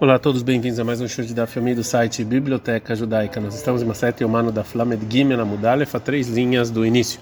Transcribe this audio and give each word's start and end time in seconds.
Olá 0.00 0.14
a 0.14 0.18
todos, 0.20 0.44
bem-vindos 0.44 0.78
a 0.78 0.84
mais 0.84 1.00
um 1.00 1.08
show 1.08 1.24
de 1.24 1.34
da 1.34 1.44
família 1.44 1.74
do 1.74 1.82
site 1.82 2.22
Biblioteca 2.22 2.94
Judaica. 2.94 3.40
Nós 3.40 3.56
estamos 3.56 3.82
em 3.82 3.84
uma 3.84 3.94
sete 3.94 4.22
humano 4.22 4.52
da 4.52 4.62
Flamed 4.62 5.04
Gimel 5.10 5.40
Amudalef, 5.40 5.92
a 5.96 5.98
três 5.98 6.28
linhas 6.28 6.70
do 6.70 6.86
início. 6.86 7.18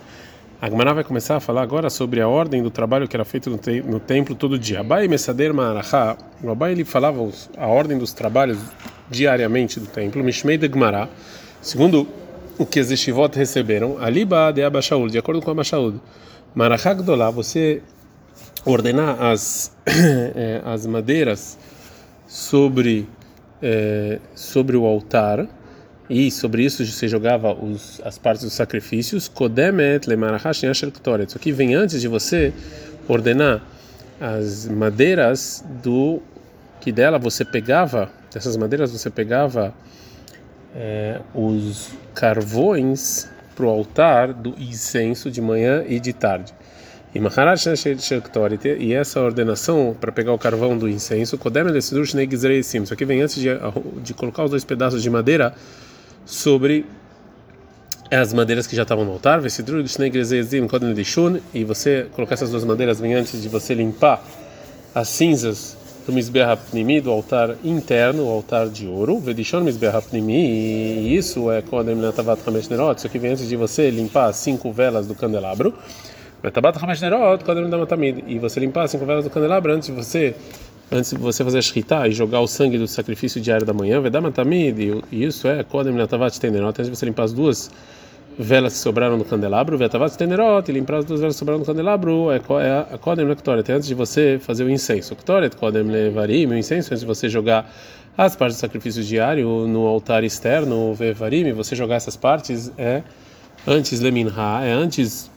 A 0.61 0.69
Gemara 0.69 0.93
vai 0.93 1.03
começar 1.03 1.37
a 1.37 1.41
falar 1.41 1.63
agora 1.63 1.89
sobre 1.89 2.21
a 2.21 2.29
ordem 2.29 2.63
do 2.63 2.71
trabalho 2.71 3.09
que 3.09 3.17
era 3.17 3.25
feito 3.25 3.49
no, 3.49 3.57
te 3.57 3.81
no 3.81 3.99
templo 3.99 4.35
todo 4.35 4.59
dia. 4.59 4.81
Abai 4.81 5.09
Mesader 5.09 5.55
Ma'arachá, 5.55 6.19
o 6.45 6.51
Abai 6.51 6.73
ele 6.73 6.85
falava 6.85 7.23
os, 7.23 7.49
a 7.57 7.67
ordem 7.67 7.97
dos 7.97 8.13
trabalhos 8.13 8.59
diariamente 9.09 9.81
do 9.81 9.87
templo, 9.87 10.23
Mishmei 10.23 10.59
de 10.59 10.69
Gemara, 10.69 11.09
segundo 11.63 12.07
o 12.59 12.67
que 12.67 12.79
as 12.79 12.91
Yeshivot 12.91 13.39
receberam, 13.39 13.97
Aliba 13.99 14.53
de 14.53 14.63
Abashaul, 14.63 15.09
de 15.09 15.17
acordo 15.17 15.41
com 15.41 15.51
Abashaul. 15.51 15.95
Marachá 16.55 16.93
Gdolá, 16.93 17.31
você 17.31 17.81
ordenar 18.67 19.23
as, 19.23 19.75
eh, 19.87 20.61
as 20.63 20.87
madeiras 20.87 21.57
sobre 22.37 23.09
é, 23.63 24.19
sobre 24.35 24.77
o 24.77 24.85
altar 24.85 25.49
e 26.09 26.31
sobre 26.31 26.63
isso 26.63 26.85
você 26.85 27.09
jogava 27.09 27.55
os, 27.55 27.99
as 28.05 28.19
partes 28.19 28.45
dos 28.45 28.53
sacrifícios 28.53 29.27
kodemet 29.27 30.07
lemarahash 30.07 30.63
Isso 30.63 31.37
aqui 31.37 31.51
vem 31.51 31.75
antes 31.75 31.99
de 31.99 32.09
você 32.09 32.53
ordenar 33.09 33.63
as 34.21 34.69
madeiras 34.69 35.65
do 35.83 36.21
que 36.79 36.93
dela 36.93 37.19
você 37.19 37.43
pegava 37.43 38.11
dessas 38.31 38.55
madeiras 38.59 38.93
você 38.93 39.09
pegava 39.09 39.73
é, 40.75 41.19
os 41.35 41.91
carvões 42.15 43.31
para 43.55 43.65
o 43.65 43.71
altar 43.71 44.35
do 44.35 44.55
incenso 44.59 45.31
de 45.31 45.41
manhã 45.41 45.83
e 45.89 45.99
de 45.99 46.13
tarde 46.13 46.53
e 47.17 47.21
Maharaj 47.21 47.65
e 48.79 48.93
essa 48.93 49.21
ordenação 49.23 49.97
para 49.99 50.13
pegar 50.13 50.35
o 50.35 50.39
carvão 50.39 50.77
do 50.77 50.87
incenso, 50.87 51.39
isso 51.39 52.93
aqui 52.93 53.05
vem 53.07 53.23
antes 53.23 53.37
de, 53.37 53.49
de 54.03 54.13
colocar 54.13 54.45
os 54.45 54.51
dois 54.51 54.65
pedaços 54.65 55.03
de 55.03 55.09
madeira 55.09 55.55
sobre 56.27 56.85
as 58.11 58.35
madeiras 58.35 58.67
que 58.67 58.77
já 58.77 58.83
estavam 58.83 59.05
no 59.07 59.13
altar, 59.13 59.41
e 61.55 61.65
você 61.65 62.07
colocar 62.13 62.35
essas 62.35 62.51
duas 62.51 62.65
madeiras 62.65 63.01
vem 63.01 63.15
antes 63.15 63.41
de 63.41 63.49
você 63.49 63.73
limpar 63.73 64.23
as 64.95 65.09
cinzas 65.09 65.75
do 66.07 66.13
Mizbeah 66.13 66.57
Pnimi, 66.57 67.01
do 67.01 67.11
altar 67.11 67.57
interno, 67.65 68.27
o 68.27 68.29
altar 68.29 68.69
de 68.69 68.87
ouro, 68.87 69.19
Vedishon 69.19 69.63
Mizbeah 69.63 70.03
Pnimi, 70.03 70.35
e 70.35 71.17
isso 71.17 71.51
é 71.51 71.63
Kodem 71.63 71.97
Natavat 71.97 72.41
Hamesh 72.47 72.69
Nerot, 72.69 72.99
isso 72.99 73.07
aqui 73.07 73.19
vem 73.19 73.33
antes 73.33 73.49
de 73.49 73.57
você 73.57 73.91
limpar 73.91 74.27
as 74.27 74.37
cinco 74.37 74.71
velas 74.71 75.07
do 75.07 75.15
candelabro, 75.15 75.75
e 78.27 78.39
você 78.39 78.61
limpar 78.61 78.89
cinco 78.89 79.05
velas 79.05 79.25
do 79.25 79.31
candelabro 79.31 79.73
antes 79.73 79.89
de 79.89 79.95
você 79.95 80.35
antes 80.91 81.11
de 81.11 81.19
você 81.19 81.43
fazer 81.43 81.59
a 81.59 81.63
shkita 81.63 82.07
e 82.07 82.13
jogar 82.13 82.41
o 82.41 82.47
sangue 82.47 82.79
do 82.79 82.87
sacrifício 82.87 83.41
diário 83.41 83.67
da 83.67 83.73
manhã, 83.73 84.01
e 85.11 85.25
isso 85.25 85.49
é 85.49 85.61
antes 85.61 86.85
de 86.85 86.97
você 86.97 87.07
limpar 87.07 87.25
as 87.25 87.33
duas 87.33 87.71
velas 88.39 88.75
que 88.75 88.79
sobraram 88.79 89.17
no 89.17 89.25
candelabro, 89.25 89.77
e 89.77 90.73
limpar 90.73 90.99
as 90.99 91.05
duas 91.05 91.21
velas 91.21 91.35
que 91.35 91.39
sobraram 91.39 91.59
no 91.59 91.67
candelabro, 91.67 92.31
é 92.31 92.37
a 92.93 92.99
kodem 92.99 93.27
lektoret, 93.27 93.69
antes 93.73 93.89
de 93.89 93.95
você 93.95 94.39
fazer 94.41 94.63
o 94.65 94.71
incenso. 94.71 95.17
Ktoret, 95.17 95.57
kodem 95.57 95.83
o 95.83 96.55
incenso, 96.55 96.93
antes 96.93 97.01
de 97.01 97.07
você 97.07 97.29
jogar 97.29 97.69
as 98.17 98.37
partes 98.37 98.57
do 98.57 98.61
sacrifício 98.61 99.03
diário 99.03 99.67
no 99.67 99.87
altar 99.87 100.23
externo, 100.23 100.95
vevarim, 100.95 101.53
você 101.53 101.75
jogar 101.75 101.97
essas 101.97 102.17
partes 102.17 102.73
é 102.79 103.03
antes 103.67 104.01
leminha, 104.01 104.61
é 104.63 104.73
antes 104.73 105.31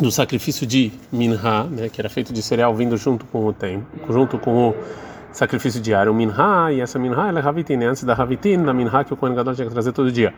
do 0.00 0.10
sacrifício 0.10 0.66
de 0.66 0.90
minha, 1.12 1.64
né, 1.64 1.88
que 1.88 2.00
era 2.00 2.08
feito 2.08 2.32
de 2.32 2.42
cereal 2.42 2.74
vindo 2.74 2.96
junto 2.96 3.26
com 3.26 3.46
o 3.46 3.52
tempo, 3.52 3.86
junto 4.10 4.38
com 4.38 4.70
o 4.70 4.74
sacrifício 5.30 5.80
diário, 5.80 6.12
minha, 6.14 6.72
e 6.72 6.80
essa 6.80 6.98
minha 6.98 7.14
ela 7.28 7.38
é 7.38 7.42
ravitin, 7.42 7.76
né, 7.76 7.86
antes 7.86 8.02
da 8.02 8.14
ravitin, 8.14 8.62
da 8.62 8.72
minha 8.72 9.04
que 9.04 9.12
o 9.12 9.16
Kohen 9.16 9.34
Gadol 9.34 9.54
tinha 9.54 9.66
que 9.66 9.72
trazer 9.72 9.92
todo 9.92 10.10
dia. 10.10 10.32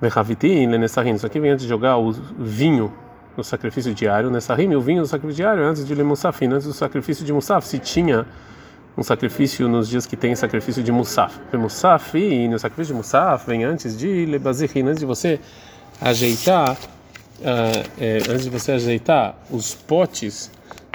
Ravitin, 0.00 0.66
nessarim, 0.66 1.14
isso 1.14 1.26
aqui 1.26 1.38
vem 1.38 1.50
antes 1.50 1.64
de 1.64 1.68
jogar 1.68 1.98
o 1.98 2.12
vinho 2.12 2.92
no 3.36 3.44
sacrifício 3.44 3.92
diário, 3.92 4.30
nessarim, 4.30 4.74
o 4.74 4.80
vinho 4.80 5.00
no 5.00 5.06
sacrifício 5.06 5.42
diário, 5.42 5.64
antes 5.64 5.86
de 5.86 6.02
Musafim, 6.02 6.46
antes 6.46 6.66
do 6.66 6.72
sacrifício 6.72 7.24
de 7.24 7.32
Musaf, 7.32 7.66
se 7.66 7.78
tinha 7.78 8.26
um 8.96 9.02
sacrifício 9.02 9.68
nos 9.68 9.88
dias 9.88 10.06
que 10.06 10.16
tem 10.16 10.34
sacrifício 10.34 10.82
de 10.82 10.90
Musaf. 10.90 11.38
Musaf, 11.52 12.16
e 12.16 12.48
no 12.48 12.58
sacrifício 12.58 12.94
de 12.94 12.98
Musaf 12.98 13.46
vem 13.46 13.64
antes 13.64 13.96
de 13.96 14.24
Lebazirin, 14.26 14.88
antes 14.88 15.00
de 15.00 15.06
você 15.06 15.40
ajeitar 16.00 16.76
é, 17.98 18.18
antes 18.28 18.44
de 18.44 18.50
você 18.50 18.72
ajeitar 18.72 19.36
os 19.50 19.74
potes 19.74 20.50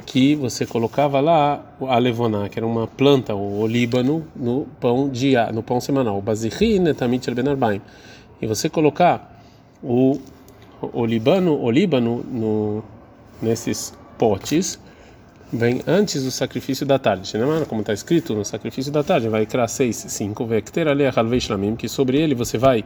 que 0.05 0.35
você 0.35 0.65
colocava 0.65 1.19
lá 1.19 1.63
a 1.81 1.97
levoná, 1.97 2.49
que 2.49 2.59
era 2.59 2.67
uma 2.67 2.85
planta, 2.85 3.33
o 3.33 3.59
olíbano, 3.59 4.25
no 4.35 4.67
pão 4.79 5.09
dia, 5.09 5.51
no 5.51 5.63
pão 5.63 5.79
semanal, 5.79 6.21
benarbaim. 7.33 7.81
E 8.41 8.47
você 8.47 8.69
colocar 8.69 9.41
o 9.81 10.19
olíbano, 10.93 11.59
olíbano 11.61 12.23
no 12.29 12.83
nesses 13.41 13.93
potes 14.17 14.79
vem 15.51 15.81
antes 15.85 16.23
do 16.23 16.31
sacrifício 16.31 16.85
da 16.85 16.97
tarde. 16.97 17.37
Né, 17.37 17.65
como 17.67 17.81
está 17.81 17.93
escrito 17.93 18.33
no 18.33 18.43
sacrifício 18.43 18.91
da 18.91 19.03
tarde, 19.03 19.29
vai 19.29 19.45
criar 19.45 19.67
6, 19.67 19.95
5, 19.95 20.45
que 21.75 21.87
sobre 21.87 22.19
ele 22.19 22.33
você 22.33 22.57
vai 22.57 22.83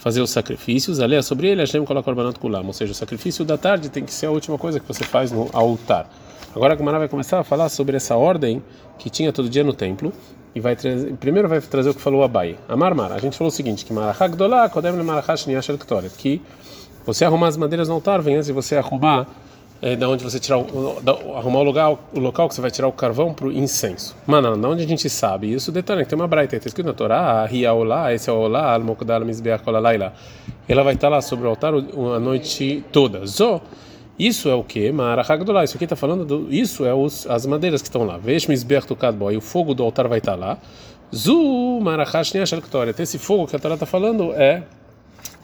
fazer 0.00 0.22
os 0.22 0.30
sacrifícios, 0.30 0.98
aliás, 0.98 1.26
sobre 1.26 1.48
ele 1.48 1.60
Hashem 1.60 1.84
coloca 1.84 2.10
o 2.10 2.14
korbanot 2.14 2.38
kulam, 2.38 2.66
ou 2.66 2.72
seja, 2.72 2.92
o 2.92 2.94
sacrifício 2.94 3.44
da 3.44 3.58
tarde 3.58 3.90
tem 3.90 4.02
que 4.02 4.12
ser 4.12 4.26
a 4.26 4.30
última 4.30 4.56
coisa 4.56 4.80
que 4.80 4.88
você 4.88 5.04
faz 5.04 5.30
no 5.30 5.48
altar. 5.52 6.10
Agora 6.56 6.74
a 6.74 6.76
Gemara 6.76 6.98
vai 6.98 7.08
começar 7.08 7.38
a 7.38 7.44
falar 7.44 7.68
sobre 7.68 7.96
essa 7.96 8.16
ordem 8.16 8.62
que 8.98 9.10
tinha 9.10 9.30
todo 9.30 9.48
dia 9.48 9.62
no 9.62 9.74
templo 9.74 10.10
e 10.54 10.58
vai 10.58 10.74
trazer, 10.74 11.12
primeiro 11.14 11.48
vai 11.48 11.60
trazer 11.60 11.90
o 11.90 11.94
que 11.94 12.00
falou 12.00 12.24
Abai. 12.24 12.56
Amar 12.66 12.94
Mar, 12.94 13.12
a 13.12 13.18
gente 13.18 13.36
falou 13.36 13.48
o 13.48 13.54
seguinte, 13.54 13.84
que 13.84 13.92
Marachak 13.92 14.34
Dolá, 14.36 14.68
Kodem 14.70 14.92
Marachak 14.92 15.38
Shniashel 15.40 15.76
Ktoret, 15.76 16.14
que 16.16 16.40
você 17.04 17.26
arrumar 17.26 17.48
as 17.48 17.58
madeiras 17.58 17.88
no 17.88 17.94
altar 17.94 18.22
vem 18.22 18.36
antes 18.36 18.46
de 18.46 18.52
você 18.54 18.76
arrumar 18.76 19.26
é, 19.82 19.96
da 19.96 20.08
onde 20.08 20.22
você 20.22 20.38
tirar 20.38 20.58
o, 20.58 21.00
da, 21.02 21.12
arrumar 21.12 21.60
o 21.60 21.62
lugar, 21.62 21.90
o 21.90 22.20
local 22.20 22.48
que 22.48 22.54
você 22.54 22.60
vai 22.60 22.70
tirar 22.70 22.88
o 22.88 22.92
carvão 22.92 23.32
para 23.32 23.46
o 23.46 23.52
incenso. 23.52 24.14
Mano, 24.26 24.56
da 24.56 24.68
onde 24.68 24.84
a 24.84 24.86
gente 24.86 25.08
sabe 25.08 25.52
isso? 25.52 25.72
Detalhe, 25.72 26.04
tem 26.04 26.16
uma 26.16 26.28
braita, 26.28 26.56
está 26.56 26.68
escrito 26.68 26.86
na 26.86 26.92
Torá, 26.92 27.46
Ria 27.46 27.72
Olá, 27.72 28.12
esse 28.12 28.28
é 28.28 28.32
Olá, 28.32 28.74
Al-Mokdal 28.74 29.24
Mizbeach 29.24 29.62
Olalaila. 29.66 30.12
Ela 30.68 30.82
vai 30.82 30.94
estar 30.94 31.08
lá 31.08 31.20
sobre 31.22 31.46
o 31.46 31.50
altar 31.50 31.72
a 31.74 32.20
noite 32.20 32.84
toda. 32.92 33.24
Zó, 33.26 33.60
isso 34.18 34.50
é 34.50 34.54
o 34.54 34.62
que? 34.62 34.92
Marachagdolá. 34.92 35.64
Isso 35.64 35.76
aqui 35.76 35.84
está 35.84 35.96
falando 35.96 36.26
do. 36.26 36.52
Isso 36.52 36.84
é 36.84 36.92
os, 36.92 37.26
as 37.26 37.46
madeiras 37.46 37.80
que 37.80 37.88
estão 37.88 38.04
lá. 38.04 38.18
Veja 38.18 38.46
Mizbeach 38.48 38.86
Tukadbo, 38.86 39.32
e 39.32 39.36
o 39.36 39.40
fogo 39.40 39.72
do 39.72 39.82
altar 39.82 40.06
vai 40.08 40.18
estar 40.18 40.34
lá. 40.34 40.58
Zu 41.12 41.80
Marachash 41.80 42.34
Niashal 42.34 42.60
Esse 42.98 43.18
fogo 43.18 43.46
que 43.46 43.56
a 43.56 43.58
Torá 43.58 43.74
está 43.74 43.86
falando 43.86 44.32
é 44.34 44.62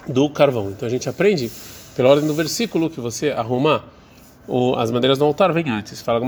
do 0.07 0.29
carvão. 0.29 0.71
Então 0.71 0.87
a 0.87 0.91
gente 0.91 1.09
aprende, 1.09 1.51
pela 1.97 2.11
ordem 2.11 2.27
do 2.27 2.35
versículo, 2.35 2.91
que 2.91 3.01
você 3.01 3.31
arrumar 3.31 3.96
o, 4.49 4.75
as 4.77 4.91
madeiras 4.91 5.19
do 5.19 5.25
altar 5.25 5.53
vêm 5.53 5.71
antes. 5.71 6.01
Fala 6.03 6.21
por 6.21 6.27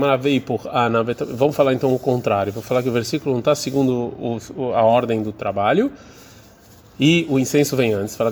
Vamos 1.33 1.55
falar 1.55 1.73
então 1.73 1.93
o 1.93 1.99
contrário. 1.99 2.51
Vou 2.51 2.63
falar 2.63 2.83
que 2.83 2.89
o 2.89 2.91
versículo 2.91 3.31
não 3.31 3.39
está 3.39 3.55
segundo 3.55 3.91
o, 4.19 4.73
a 4.73 4.83
ordem 4.83 5.21
do 5.21 5.31
trabalho 5.31 5.91
e 6.99 7.25
o 7.29 7.39
incenso 7.39 7.77
vem 7.77 7.93
antes. 7.93 8.15
Fala 8.17 8.29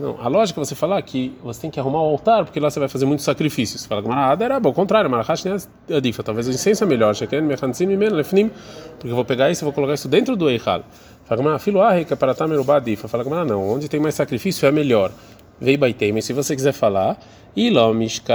Não, 0.00 0.16
a 0.20 0.26
lógica 0.26 0.60
é 0.60 0.64
você 0.64 0.74
falar 0.74 1.00
que 1.02 1.32
você 1.44 1.60
tem 1.60 1.70
que 1.70 1.78
arrumar 1.78 2.02
o 2.02 2.06
altar 2.06 2.44
porque 2.44 2.58
lá 2.58 2.68
você 2.68 2.80
vai 2.80 2.88
fazer 2.88 3.06
muitos 3.06 3.24
sacrifícios. 3.24 3.86
Fala 3.86 4.02
Gamara, 4.02 4.58
o 4.68 4.72
contrário, 4.72 5.08
Talvez 6.24 6.48
o 6.48 6.50
incenso 6.50 6.82
é 6.82 6.86
melhor, 6.86 7.14
porque 8.98 9.12
eu 9.12 9.14
vou 9.14 9.24
pegar 9.24 9.48
isso 9.50 9.62
e 9.62 9.64
vou 9.64 9.72
colocar 9.72 9.94
isso 9.94 10.08
dentro 10.08 10.34
do 10.34 10.50
Eichal. 10.50 10.82
Fala 11.24 11.58
filo 11.60 11.80
Fala 13.08 13.44
não, 13.44 13.68
onde 13.68 13.88
tem 13.88 14.00
mais 14.00 14.16
sacrifício 14.16 14.66
é 14.66 14.72
melhor 14.72 15.12
vei 15.60 15.76
baitei, 15.76 16.12
mas 16.12 16.24
se 16.24 16.32
você 16.32 16.56
quiser 16.56 16.72
falar, 16.72 17.18
ilomishka, 17.54 18.34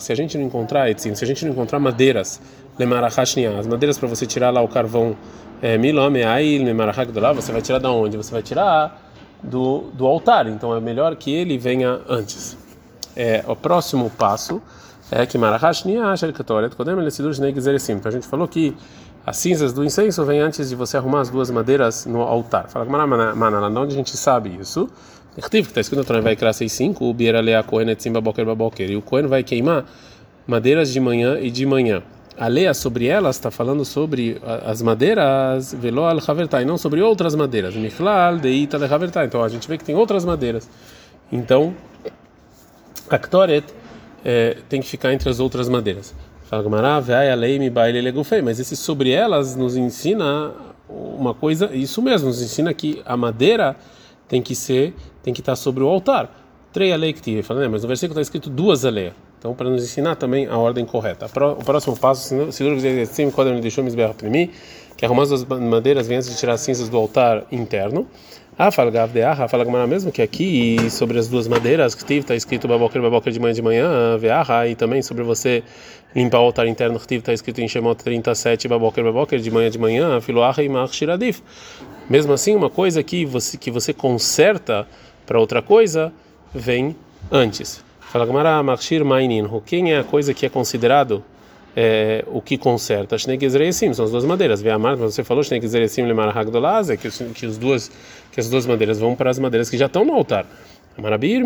se 0.00 0.12
a 0.12 0.14
gente 0.14 0.36
não 0.36 0.46
encontrar, 0.46 0.90
etzim, 0.90 1.14
se 1.14 1.24
a 1.24 1.26
gente 1.26 1.44
não 1.44 1.52
encontrar 1.52 1.78
madeiras, 1.78 2.40
lemarachashnia, 2.78 3.58
as 3.58 3.66
madeiras 3.66 3.98
para 3.98 4.08
você 4.08 4.26
tirar 4.26 4.50
lá 4.50 4.60
o 4.60 4.68
carvão, 4.68 5.16
é, 5.60 5.76
milome, 5.76 6.22
aí 6.22 6.58
lemarachagdolá, 6.58 7.32
você 7.32 7.52
vai 7.52 7.60
tirar 7.62 7.78
da 7.78 7.90
onde? 7.90 8.16
Você 8.16 8.30
vai 8.30 8.42
tirar 8.42 9.10
do, 9.42 9.90
do 9.92 10.06
altar, 10.06 10.46
então 10.46 10.74
é 10.74 10.80
melhor 10.80 11.14
que 11.16 11.32
ele 11.32 11.58
venha 11.58 12.00
antes. 12.08 12.56
É, 13.16 13.44
o 13.46 13.56
próximo 13.56 14.10
passo 14.10 14.62
é 15.10 15.26
que 15.26 15.38
marachashnia, 15.38 16.16
shelkatoret, 16.16 16.74
kodem 16.76 16.98
elesidur 16.98 17.34
shnei 17.34 17.52
gezeresim. 17.52 17.92
Então 17.92 18.10
a 18.10 18.12
gente 18.12 18.26
falou 18.26 18.46
que 18.46 18.76
as 19.26 19.36
cinzas 19.36 19.72
do 19.72 19.84
incenso 19.84 20.24
vêm 20.24 20.40
antes 20.40 20.68
de 20.68 20.76
você 20.76 20.96
arrumar 20.96 21.20
as 21.20 21.30
duas 21.30 21.50
madeiras 21.50 22.06
no 22.06 22.22
altar. 22.22 22.68
Fala, 22.68 22.84
mana, 22.84 23.80
onde 23.80 23.92
a 23.92 23.96
gente 23.96 24.16
sabe 24.16 24.56
isso? 24.60 24.88
Que 25.40 25.56
está 25.58 25.80
escrito 25.80 26.00
na 26.00 26.04
Torá, 26.04 26.20
vai 26.20 26.34
criar 26.34 26.50
6.5, 26.50 26.96
o 27.02 27.14
Bieralea 27.14 27.62
Kohen 27.62 27.88
Etzim 27.90 28.12
Baboker 28.12 28.44
Baboker, 28.44 28.90
e 28.90 28.96
o 28.96 29.02
Kohen 29.02 29.26
vai 29.26 29.42
queimar 29.42 29.84
madeiras 30.46 30.92
de 30.92 30.98
manhã 30.98 31.38
e 31.40 31.50
de 31.50 31.64
manhã. 31.64 32.02
A 32.36 32.46
leia 32.46 32.72
sobre 32.72 33.06
elas 33.06 33.36
está 33.36 33.50
falando 33.50 33.84
sobre 33.84 34.40
as 34.64 34.80
madeiras 34.80 35.74
velo 35.74 36.04
al 36.04 36.18
havertai, 36.24 36.64
não 36.64 36.78
sobre 36.78 37.02
outras 37.02 37.34
madeiras. 37.34 37.74
Michlal 37.74 38.38
deita 38.38 38.78
le 38.78 38.84
havertai. 38.84 39.26
Então 39.26 39.42
a 39.42 39.48
gente 39.48 39.66
vê 39.68 39.76
que 39.76 39.84
tem 39.84 39.96
outras 39.96 40.24
madeiras. 40.24 40.70
Então 41.32 41.74
a 43.10 43.18
ktoret 43.18 43.64
é, 44.24 44.56
tem 44.68 44.80
que 44.80 44.86
ficar 44.86 45.12
entre 45.12 45.28
as 45.28 45.40
outras 45.40 45.68
madeiras. 45.68 46.14
Fala 46.44 46.64
a 46.64 47.36
me 47.36 47.70
baile. 47.70 48.12
Mas 48.44 48.60
esse 48.60 48.76
sobre 48.76 49.10
elas 49.10 49.56
nos 49.56 49.76
ensina 49.76 50.52
uma 50.88 51.34
coisa, 51.34 51.74
isso 51.74 52.00
mesmo, 52.00 52.28
nos 52.28 52.40
ensina 52.40 52.72
que 52.72 53.02
a 53.04 53.16
madeira 53.16 53.76
tem 54.28 54.40
que 54.40 54.54
ser, 54.54 54.94
tem 55.28 55.34
que 55.34 55.42
estar 55.42 55.56
sobre 55.56 55.84
o 55.84 55.88
altar. 55.88 56.30
Três 56.72 56.92
alei 56.92 57.12
que 57.12 57.20
tive, 57.20 57.42
falando, 57.42 57.70
mas 57.70 57.82
no 57.82 57.88
versículo 57.88 58.18
está 58.18 58.22
escrito 58.22 58.48
duas 58.48 58.84
aleias. 58.84 59.12
Então, 59.38 59.54
para 59.54 59.68
nos 59.68 59.84
ensinar 59.84 60.16
também 60.16 60.46
a 60.46 60.56
ordem 60.56 60.84
correta. 60.84 61.26
O 61.26 61.64
próximo 61.64 61.96
passo, 61.96 62.50
se 62.50 62.64
o 62.64 63.02
assim, 63.02 63.30
quando 63.30 63.48
ele 63.48 63.60
deixou 63.60 63.84
me 63.84 63.90
que 64.96 65.04
arrumar 65.04 65.22
as 65.22 65.44
madeiras 65.44 66.08
vem 66.08 66.16
antes 66.16 66.30
de 66.30 66.36
tirar 66.36 66.54
as 66.54 66.60
cinzas 66.60 66.88
do 66.88 66.96
altar 66.96 67.44
interno. 67.52 68.06
Ah, 68.58 68.72
fala 68.72 68.90
Gavdeah, 68.90 69.46
fala 69.46 69.64
Gamara 69.64 69.86
mesmo 69.86 70.10
que 70.10 70.20
aqui 70.20 70.90
sobre 70.90 71.16
as 71.16 71.28
duas 71.28 71.46
madeiras 71.46 71.94
que 71.94 72.12
está 72.12 72.34
escrito 72.34 72.66
baboker 72.66 73.00
baboker 73.00 73.32
de 73.32 73.38
manhã 73.38 73.54
de 73.54 73.62
manhã, 73.62 74.18
Veah, 74.18 74.66
e 74.68 74.74
também 74.74 75.00
sobre 75.00 75.22
você 75.22 75.62
limpar 76.16 76.40
o 76.40 76.46
altar 76.46 76.66
interno 76.66 76.98
que 76.98 77.14
está 77.14 77.32
escrito 77.32 77.60
em 77.60 77.68
Shemot 77.68 78.02
37 78.02 78.66
baboker 78.66 79.04
baboker 79.04 79.38
de 79.38 79.50
manhã 79.52 79.70
de 79.70 79.78
manhã, 79.78 80.20
filoah 80.20 80.60
e 80.60 80.68
mach 80.68 80.92
shiradif. 80.92 81.40
Mesmo 82.10 82.32
assim, 82.32 82.56
uma 82.56 82.68
coisa 82.68 83.00
que 83.00 83.24
você 83.24 83.56
que 83.56 83.70
você 83.70 83.92
conserta 83.92 84.88
para 85.28 85.38
outra 85.38 85.60
coisa 85.60 86.10
vem 86.54 86.96
antes. 87.30 87.84
Fala 88.00 88.24
Gamara, 88.24 88.62
machir 88.62 89.04
mainin, 89.04 89.46
quem 89.66 89.92
é 89.92 89.98
a 89.98 90.04
coisa 90.04 90.32
que 90.32 90.46
é 90.46 90.48
considerado 90.48 91.22
é, 91.76 92.24
o 92.28 92.40
que 92.40 92.56
conserta 92.56 93.18
Shnegezreisim, 93.18 93.92
são 93.92 94.06
as 94.06 94.10
duas 94.10 94.24
madeiras. 94.24 94.62
Vê 94.62 94.70
a 94.70 94.78
marca, 94.78 95.02
você 95.02 95.22
falou 95.22 95.44
Shnegezreisim 95.44 96.02
lemar 96.06 96.36
hagdolaz, 96.36 96.88
que, 96.92 97.10
que, 97.34 97.44
os 97.44 97.58
duas, 97.58 97.90
que 98.32 98.40
as 98.40 98.48
duas 98.48 98.64
madeiras 98.64 98.98
vão 98.98 99.14
para 99.14 99.28
as 99.28 99.38
madeiras 99.38 99.68
que 99.68 99.76
já 99.76 99.84
estão 99.84 100.02
no 100.02 100.14
altar. 100.14 100.46
Marabir 100.96 101.44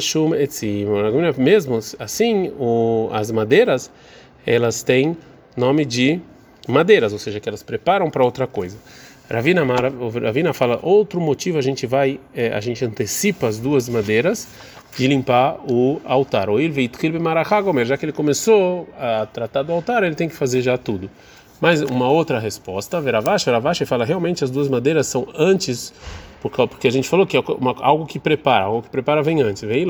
shum 0.00 0.34
etzim. 0.34 0.86
Mesmo 1.36 1.78
assim, 1.98 2.50
o, 2.58 3.10
as 3.12 3.30
madeiras, 3.30 3.90
elas 4.46 4.82
têm 4.82 5.14
nome 5.54 5.84
de 5.84 6.20
madeiras, 6.66 7.12
ou 7.12 7.18
seja, 7.18 7.38
que 7.38 7.48
elas 7.48 7.62
preparam 7.62 8.10
para 8.10 8.24
outra 8.24 8.46
coisa. 8.46 8.78
Ravina, 9.30 9.64
Ravina 10.24 10.52
fala 10.52 10.80
outro 10.82 11.20
motivo 11.20 11.56
a 11.56 11.60
gente 11.60 11.86
vai, 11.86 12.18
é, 12.34 12.52
a 12.52 12.58
gente 12.60 12.84
antecipa 12.84 13.46
as 13.46 13.60
duas 13.60 13.88
madeiras 13.88 14.48
de 14.96 15.06
limpar 15.06 15.56
o 15.70 16.00
altar. 16.04 16.50
O 16.50 16.58
já 17.84 17.96
que 17.96 18.04
ele 18.04 18.12
começou 18.12 18.88
a 18.98 19.26
tratar 19.26 19.62
do 19.62 19.72
altar, 19.72 20.02
ele 20.02 20.16
tem 20.16 20.28
que 20.28 20.34
fazer 20.34 20.62
já 20.62 20.76
tudo. 20.76 21.08
Mas 21.60 21.80
uma 21.80 22.08
outra 22.08 22.40
resposta, 22.40 23.00
Veravash, 23.00 23.44
Veravash 23.44 23.82
fala 23.86 24.04
realmente 24.04 24.42
as 24.42 24.50
duas 24.50 24.68
madeiras 24.68 25.06
são 25.06 25.28
antes, 25.36 25.92
porque 26.40 26.88
a 26.88 26.90
gente 26.90 27.08
falou 27.08 27.24
que 27.24 27.36
é 27.36 27.40
uma, 27.40 27.76
algo 27.80 28.06
que 28.06 28.18
prepara, 28.18 28.64
algo 28.64 28.82
que 28.82 28.88
prepara 28.88 29.22
vem 29.22 29.42
antes. 29.42 29.62
E 29.62 29.86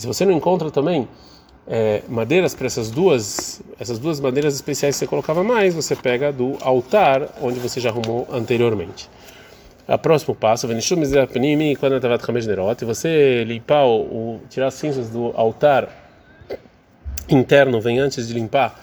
se 0.00 0.06
você 0.06 0.24
não 0.24 0.32
encontra 0.32 0.70
também 0.70 1.08
é, 1.66 2.02
madeiras 2.08 2.54
para 2.54 2.66
essas 2.66 2.90
duas, 2.90 3.62
essas 3.78 3.98
duas 3.98 4.20
madeiras 4.20 4.54
especiais 4.54 4.94
que 4.94 5.00
você 5.00 5.06
colocava 5.06 5.42
mais, 5.42 5.74
você 5.74 5.96
pega 5.96 6.32
do 6.32 6.56
altar 6.60 7.28
onde 7.40 7.58
você 7.58 7.80
já 7.80 7.90
arrumou 7.90 8.28
anteriormente. 8.30 9.08
O 9.86 9.98
próximo 9.98 10.34
passo, 10.34 10.66
quando 10.66 11.92
você 12.86 13.44
limpar 13.44 13.84
o, 13.86 14.40
tirar 14.48 14.68
as 14.68 14.74
cinzas 14.74 15.10
do 15.10 15.32
altar 15.36 15.88
interno, 17.28 17.80
vem 17.80 17.98
antes 17.98 18.26
de 18.28 18.34
limpar 18.34 18.80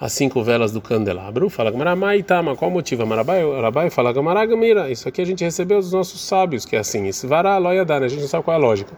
as 0.00 0.12
cinco 0.12 0.42
velas 0.42 0.70
do 0.70 0.80
candelabro. 0.80 1.48
Fala 1.48 1.70
Gamaramai 1.72 2.22
Tama, 2.22 2.54
qual 2.54 2.70
o 2.70 2.74
motivo? 2.74 3.04
Marabai 3.04 3.90
fala 3.90 4.12
Gamaragamira, 4.12 4.90
isso 4.90 5.08
aqui 5.08 5.22
a 5.22 5.24
gente 5.24 5.42
recebeu 5.42 5.80
dos 5.80 5.92
nossos 5.92 6.20
sábios, 6.20 6.64
que 6.64 6.76
é 6.76 6.78
assim, 6.78 7.08
esse 7.08 7.26
vará 7.26 7.56
loia 7.58 7.84
dá, 7.84 7.98
né? 7.98 8.06
a 8.06 8.08
gente 8.08 8.20
não 8.20 8.28
sabe 8.28 8.44
qual 8.44 8.54
é 8.54 8.58
a 8.58 8.62
lógica. 8.62 8.92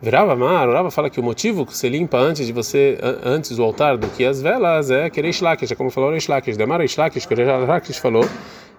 Virava 0.00 0.36
Mar, 0.36 0.68
Rava 0.68 0.90
fala 0.90 1.08
que 1.08 1.18
o 1.18 1.22
motivo 1.22 1.64
que 1.64 1.76
você 1.76 1.88
limpa 1.88 2.18
antes 2.18 2.46
de 2.46 2.52
você, 2.52 2.98
antes 3.24 3.56
do 3.56 3.62
altar 3.62 3.96
do 3.96 4.06
que 4.08 4.26
as 4.26 4.42
velas 4.42 4.90
é 4.90 5.08
querer 5.08 5.32
Shlakish, 5.32 5.72
é 5.72 5.74
como 5.74 5.90
falou 5.90 6.10
Reish 6.10 6.28
Lakish, 6.28 6.56
Demara 6.56 6.84
Shlakish, 6.84 7.24
que 7.24 7.34
Lakish 7.34 7.96
falou 7.96 8.28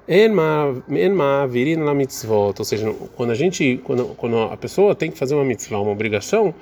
Enma 0.08 1.48
virina 1.50 1.84
na 1.84 1.94
mitzvot, 1.94 2.54
ou 2.58 2.64
seja, 2.64 2.94
quando 3.16 3.32
a 3.32 3.36
gente, 3.36 3.82
quando, 3.84 4.06
quando 4.16 4.38
a 4.44 4.56
pessoa 4.56 4.96
tem 4.96 5.12
que 5.12 5.18
fazer 5.18 5.34
uma 5.36 5.44
mitzvah, 5.44 5.80
uma 5.80 5.92
obrigação, 5.92 6.54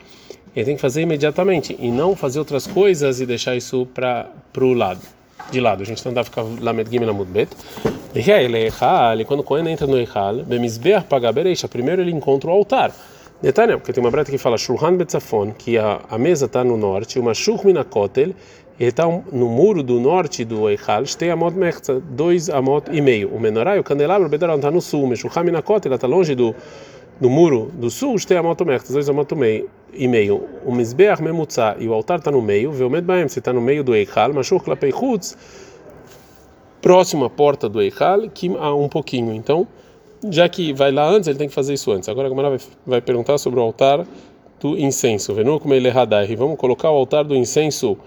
ele 0.55 0.65
tem 0.65 0.75
que 0.75 0.81
fazer 0.81 1.01
imediatamente 1.01 1.75
e 1.77 1.91
não 1.91 2.15
fazer 2.15 2.39
outras 2.39 2.65
coisas 2.65 3.19
e 3.19 3.25
deixar 3.25 3.55
isso 3.55 3.85
para 3.93 4.31
pro 4.53 4.73
lado, 4.73 5.01
de 5.51 5.59
lado. 5.59 5.83
A 5.83 5.85
gente 5.85 6.03
não 6.05 6.13
dá 6.13 6.23
ficar 6.23 6.43
lá 6.61 6.71
medgim 6.71 6.99
na 6.99 7.13
mudbet. 7.13 7.49
E 8.15 9.25
quando 9.25 9.41
o 9.41 9.43
Cohen 9.43 9.67
entra 9.67 9.85
no 9.85 9.97
Eichal, 9.97 10.37
bemizbeach 10.37 11.05
pagabereisha, 11.07 11.67
primeiro 11.67 12.01
ele 12.01 12.11
encontra 12.11 12.49
o 12.49 12.53
altar. 12.53 12.93
Detalhe, 13.45 13.77
porque 13.77 13.93
tem 13.93 14.03
uma 14.03 14.09
breta 14.09 14.31
que 14.31 14.39
fala 14.39 14.57
Shulhan 14.57 14.97
Betzafon, 14.97 15.51
que 15.51 15.77
a, 15.77 16.01
a 16.09 16.17
mesa 16.17 16.47
está 16.47 16.63
no 16.63 16.75
norte, 16.75 17.19
uma 17.19 17.35
Shulh 17.35 17.63
Minakotel, 17.63 18.29
ele 18.79 18.89
está 18.89 19.05
no 19.05 19.47
muro 19.47 19.83
do 19.83 19.99
norte 19.99 20.43
do 20.43 20.67
Eichal, 20.67 21.03
tem 21.15 21.29
Amot 21.29 21.55
Mechza, 21.55 22.01
dois 22.09 22.49
Amot 22.49 22.89
e 22.91 22.99
meio. 22.99 23.29
O 23.29 23.39
menorá, 23.39 23.79
o 23.79 23.83
candelabro, 23.83 24.25
o 24.25 24.29
Bedaron 24.31 24.55
está 24.55 24.71
no 24.71 24.81
sul, 24.81 25.07
o 25.07 25.39
Haminakot, 25.39 25.87
ele 25.87 25.93
está 25.93 26.07
longe 26.07 26.33
do, 26.33 26.55
do 27.21 27.29
muro 27.29 27.69
do 27.71 27.91
sul, 27.91 28.15
tem 28.27 28.35
Amot 28.35 28.65
Mechza, 28.65 28.91
dois 28.91 29.07
Amot 29.07 29.27
e 29.93 30.07
meio. 30.07 30.43
O 30.65 30.73
Mizbeach 30.73 31.21
Memutza, 31.21 31.75
e 31.77 31.87
o 31.87 31.93
altar 31.93 32.17
está 32.17 32.31
no 32.31 32.41
meio, 32.41 32.71
o 32.71 32.89
Med 32.89 33.05
Baem, 33.05 33.27
você 33.27 33.37
está 33.37 33.53
no 33.53 33.61
meio 33.61 33.83
do 33.83 33.93
Eichal, 33.93 34.33
Mashur 34.33 34.59
Klapei 34.63 34.91
Chutz, 34.91 35.37
próximo 36.81 37.25
à 37.25 37.29
porta 37.29 37.69
do 37.69 37.79
Eichal, 37.79 38.27
que 38.27 38.51
há 38.57 38.73
um 38.73 38.89
pouquinho. 38.89 39.35
Então, 39.35 39.67
já 40.31 40.47
que 40.49 40.73
vai 40.73 40.91
lá 40.91 41.07
antes, 41.07 41.27
ele 41.27 41.37
tem 41.37 41.47
que 41.47 41.53
fazer 41.53 41.73
isso 41.73 41.91
antes. 41.91 42.09
Agora 42.09 42.27
a 42.27 42.29
Gamara 42.29 42.49
vai, 42.49 42.59
vai 42.85 43.01
perguntar 43.01 43.37
sobre 43.37 43.59
o 43.59 43.63
altar 43.63 44.05
do 44.59 44.77
incenso. 44.77 45.33
Venu 45.33 45.59
como 45.59 45.73
ele 45.73 45.87
é 45.87 46.35
Vamos 46.37 46.57
colocar 46.57 46.89
o 46.89 46.95
altar 46.95 47.23
do 47.23 47.35
incenso 47.35 47.97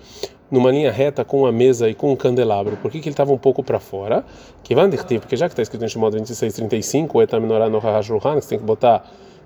numa 0.50 0.70
linha 0.70 0.90
reta 0.90 1.24
com 1.24 1.46
a 1.46 1.52
mesa 1.52 1.88
e 1.88 1.94
com 1.94 2.12
o 2.12 2.16
candelabro. 2.16 2.76
Por 2.76 2.90
que, 2.90 3.00
que 3.00 3.08
ele 3.08 3.14
estava 3.14 3.32
um 3.32 3.38
pouco 3.38 3.62
para 3.62 3.78
fora? 3.78 4.24
Que 4.62 4.74
vai 4.74 4.88
porque 4.88 5.36
já 5.36 5.46
que 5.46 5.52
está 5.52 5.62
escrito 5.62 5.84
em 5.84 5.88
Shimon 5.88 6.10
26:35, 6.10 7.22
eta 7.22 7.38
menorá 7.38 7.68
no 7.68 7.78
hahashulhan, 7.78 8.40
você 8.40 8.50
tem 8.50 8.58
que 8.58 8.64
botar 8.64 9.04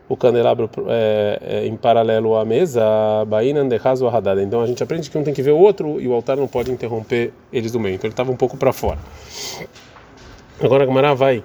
o 0.08 0.16
candelabro 0.16 0.70
é, 0.88 1.38
é, 1.42 1.66
em 1.66 1.76
paralelo 1.76 2.36
à 2.36 2.44
mesa. 2.44 2.82
Então 4.42 4.60
a 4.60 4.66
gente 4.66 4.82
aprende 4.82 5.10
que 5.10 5.18
um 5.18 5.24
tem 5.24 5.34
que 5.34 5.42
ver 5.42 5.52
o 5.52 5.58
outro 5.58 6.00
e 6.00 6.06
o 6.06 6.12
altar 6.12 6.36
não 6.36 6.46
pode 6.46 6.70
interromper 6.70 7.32
eles 7.52 7.72
do 7.72 7.80
meio. 7.80 7.94
Então 7.96 8.08
ele 8.08 8.12
estava 8.12 8.30
um 8.30 8.36
pouco 8.36 8.56
para 8.56 8.72
fora. 8.72 8.98
Agora 10.60 10.84
a 10.84 10.86
Gamara 10.86 11.14
vai 11.14 11.42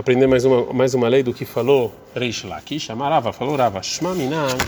aprender 0.00 0.26
mais 0.26 0.44
uma 0.44 0.72
mais 0.72 0.94
uma 0.94 1.08
lei 1.08 1.22
do 1.22 1.32
que 1.32 1.44
falou 1.44 1.92
Reish 2.14 2.44
Lakish, 2.44 2.90
Amarava 2.90 3.32
falou 3.32 3.54
Rava, 3.54 3.82
Shma 3.82 4.14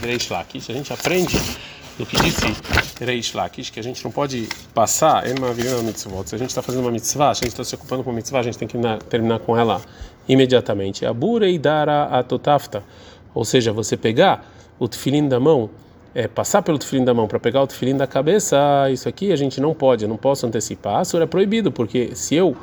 Reish 0.01 0.29
Lakish. 0.29 0.69
A 0.69 0.73
gente 0.73 0.93
aprende 0.93 1.37
do 1.97 2.05
que 2.05 2.15
disse 2.17 2.55
Reish 3.03 3.33
Lakish, 3.33 3.71
que 3.71 3.79
a 3.79 3.83
gente 3.83 4.03
não 4.03 4.11
pode 4.11 4.47
passar 4.73 5.27
em 5.27 5.33
uma 5.37 5.51
virina 5.51 5.81
mitzvot. 5.81 6.29
Se 6.29 6.35
a 6.35 6.37
gente 6.37 6.49
está 6.49 6.61
fazendo 6.61 6.81
uma 6.81 6.91
mitzvah, 6.91 7.31
a 7.31 7.33
gente 7.33 7.47
está 7.47 7.63
se 7.63 7.73
ocupando 7.73 8.03
com 8.03 8.11
uma 8.11 8.15
mitzvah, 8.15 8.39
a 8.39 8.43
gente 8.43 8.57
tem 8.57 8.67
que 8.67 8.77
terminar 9.09 9.39
com 9.39 9.57
ela 9.57 9.81
imediatamente. 10.29 11.05
Aburei 11.05 11.57
dara 11.57 12.05
atotafta, 12.05 12.83
ou 13.33 13.43
seja, 13.43 13.73
você 13.73 13.97
pegar 13.97 14.47
o 14.77 14.87
tefilim 14.87 15.27
da 15.27 15.39
mão, 15.39 15.69
é, 16.13 16.27
passar 16.27 16.61
pelo 16.61 16.77
tefilim 16.77 17.03
da 17.03 17.13
mão 17.13 17.27
para 17.27 17.39
pegar 17.39 17.63
o 17.63 17.67
tefilim 17.67 17.97
da 17.97 18.05
cabeça, 18.05 18.55
isso 18.91 19.09
aqui 19.09 19.31
a 19.31 19.35
gente 19.35 19.59
não 19.59 19.73
pode, 19.73 20.03
eu 20.03 20.09
não 20.09 20.17
posso 20.17 20.45
antecipar. 20.45 21.01
Isso 21.01 21.17
é 21.17 21.25
proibido, 21.25 21.71
porque 21.71 22.15
se 22.15 22.35
eu 22.35 22.55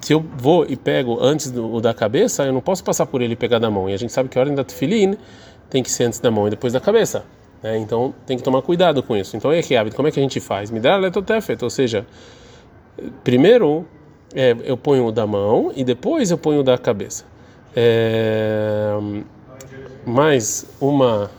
se 0.00 0.12
eu 0.12 0.24
vou 0.36 0.64
e 0.68 0.76
pego 0.76 1.18
antes 1.20 1.50
do 1.50 1.80
da 1.80 1.92
cabeça, 1.92 2.44
eu 2.44 2.52
não 2.52 2.60
posso 2.60 2.82
passar 2.84 3.06
por 3.06 3.20
ele 3.20 3.32
e 3.32 3.36
pegar 3.36 3.58
da 3.58 3.70
mão. 3.70 3.88
E 3.88 3.94
a 3.94 3.96
gente 3.96 4.12
sabe 4.12 4.28
que 4.28 4.38
a 4.38 4.40
ordem 4.40 4.54
da 4.54 4.64
tefilim 4.64 5.16
tem 5.68 5.82
que 5.82 5.90
ser 5.90 6.04
antes 6.04 6.20
da 6.20 6.30
mão 6.30 6.46
e 6.46 6.50
depois 6.50 6.72
da 6.72 6.80
cabeça. 6.80 7.24
Né? 7.62 7.78
Então 7.78 8.14
tem 8.26 8.36
que 8.36 8.42
tomar 8.42 8.62
cuidado 8.62 9.02
com 9.02 9.16
isso. 9.16 9.36
Então 9.36 9.52
é 9.52 9.62
que 9.62 9.74
como 9.90 10.08
é 10.08 10.10
que 10.10 10.18
a 10.18 10.22
gente 10.22 10.40
faz? 10.40 10.70
Me 10.70 10.80
dá 10.80 10.96
letotefet, 10.96 11.62
ou 11.62 11.70
seja, 11.70 12.06
primeiro 13.24 13.86
é, 14.34 14.56
eu 14.64 14.76
ponho 14.76 15.06
o 15.06 15.12
da 15.12 15.26
mão 15.26 15.72
e 15.74 15.84
depois 15.84 16.30
eu 16.30 16.38
ponho 16.38 16.60
o 16.60 16.62
da 16.62 16.76
cabeça. 16.78 17.24
É, 17.74 18.96
mais 20.06 20.66
uma. 20.80 21.30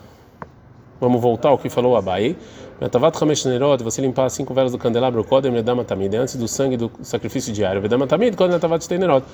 Vamos 1.00 1.22
voltar 1.22 1.50
ao 1.50 1.58
que 1.58 1.70
falou 1.70 1.96
Abai. 1.96 2.36
Metavat 2.80 3.22
Hamesh 3.22 3.44
Nerot, 3.46 3.84
você 3.84 4.02
limpar 4.02 4.26
as 4.26 4.34
cinco 4.34 4.54
velas 4.54 4.72
do 4.72 4.78
candelabro, 4.78 5.22
Kodem 5.26 5.52
Ledama 5.52 5.84
Tamid, 5.84 6.16
antes 6.16 6.38
do 6.38 6.48
sangue 6.48 6.78
do 6.78 6.90
sacrifício 7.02 7.52
diário. 7.52 7.82
Vedama 7.82 8.08
Tamid, 8.08 8.38
Kodem 8.38 8.54
Metavat 8.54 8.90
Nerot. 8.98 9.26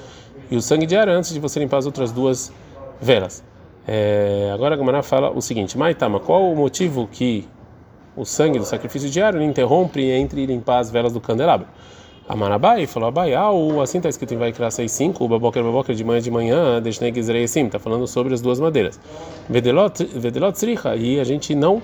E 0.50 0.56
o 0.56 0.62
sangue 0.62 0.88
diário 0.88 1.14
antes 1.14 1.32
de 1.32 1.40
você 1.40 1.60
limpar 1.60 1.78
as 1.78 1.86
outras 1.86 2.12
duas 2.12 2.52
velas. 3.00 3.44
É, 3.88 4.50
agora 4.52 4.74
a 4.74 4.78
Gamara 4.78 5.04
fala 5.04 5.30
o 5.30 5.42
seguinte: 5.42 5.78
Maitama, 5.78 6.20
qual 6.20 6.52
o 6.52 6.56
motivo 6.56 7.08
que 7.12 7.48
o 8.16 8.26
sangue 8.26 8.58
do 8.58 8.66
sacrifício 8.66 9.12
diário 9.12 9.40
interrompe 9.40 10.02
entre 10.10 10.44
limpar 10.48 10.80
as 10.80 10.90
velas 10.90 11.14
do 11.14 11.22
candelabro? 11.22 11.68
Amarabai 12.28 12.88
falou 12.88 13.10
Abai, 13.10 13.36
ah, 13.36 13.52
assim 13.84 14.00
está 14.00 14.10
escrito 14.10 14.34
em 14.34 14.38
Vaikra 14.38 14.70
6.5, 14.70 15.18
o 15.20 15.28
baboker 15.28 15.64
baboker 15.64 15.94
de 15.94 16.04
manhã 16.04 16.20
de 16.20 16.32
manhã, 16.32 16.82
Deshneg 16.82 17.20
Izreesim, 17.20 17.68
está 17.68 17.78
falando 17.78 18.08
sobre 18.08 18.34
as 18.34 18.42
duas 18.42 18.60
madeiras. 18.60 19.00
Vedelot 19.48 20.58
Sricha, 20.58 20.96
e 20.96 21.20
a 21.20 21.24
gente 21.24 21.54
não 21.54 21.84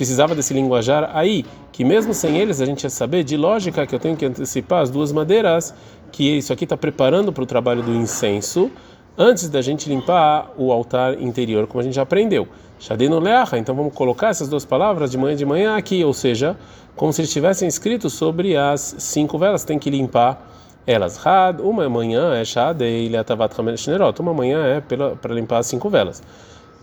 precisava 0.00 0.34
desse 0.34 0.54
linguajar 0.54 1.10
aí, 1.12 1.44
que 1.70 1.84
mesmo 1.84 2.14
sem 2.14 2.38
eles 2.38 2.58
a 2.58 2.64
gente 2.64 2.84
ia 2.84 2.88
saber 2.88 3.22
de 3.22 3.36
lógica 3.36 3.86
que 3.86 3.94
eu 3.94 3.98
tenho 3.98 4.16
que 4.16 4.24
antecipar 4.24 4.80
as 4.80 4.88
duas 4.88 5.12
madeiras, 5.12 5.74
que 6.10 6.38
isso 6.38 6.54
aqui 6.54 6.64
está 6.64 6.74
preparando 6.74 7.30
para 7.30 7.42
o 7.42 7.46
trabalho 7.46 7.82
do 7.82 7.92
incenso 7.92 8.70
antes 9.18 9.50
da 9.50 9.60
gente 9.60 9.90
limpar 9.90 10.54
o 10.56 10.72
altar 10.72 11.20
interior, 11.20 11.66
como 11.66 11.80
a 11.80 11.84
gente 11.84 11.96
já 11.96 12.00
aprendeu. 12.00 12.48
Shadino 12.78 13.18
leacha. 13.18 13.58
Então 13.58 13.74
vamos 13.74 13.92
colocar 13.92 14.28
essas 14.28 14.48
duas 14.48 14.64
palavras 14.64 15.10
de 15.10 15.18
manhã 15.18 15.36
de 15.36 15.44
manhã 15.44 15.76
aqui, 15.76 16.02
ou 16.02 16.14
seja, 16.14 16.56
como 16.96 17.12
se 17.12 17.20
eles 17.20 17.30
tivessem 17.30 17.68
escrito 17.68 18.08
sobre 18.08 18.56
as 18.56 18.96
cinco 18.98 19.36
velas, 19.36 19.64
tem 19.64 19.78
que 19.78 19.90
limpar 19.90 20.50
elas. 20.86 21.20
Had, 21.26 21.60
uma 21.60 21.86
manhã 21.90 22.32
é 22.32 22.42
Shadei 22.42 23.06
leatavat 23.10 23.52
Hamelshnerot, 23.60 24.18
uma 24.18 24.32
manhã 24.32 24.64
é 24.64 24.80
para 24.80 25.34
limpar 25.34 25.58
as 25.58 25.66
cinco 25.66 25.90
velas. 25.90 26.22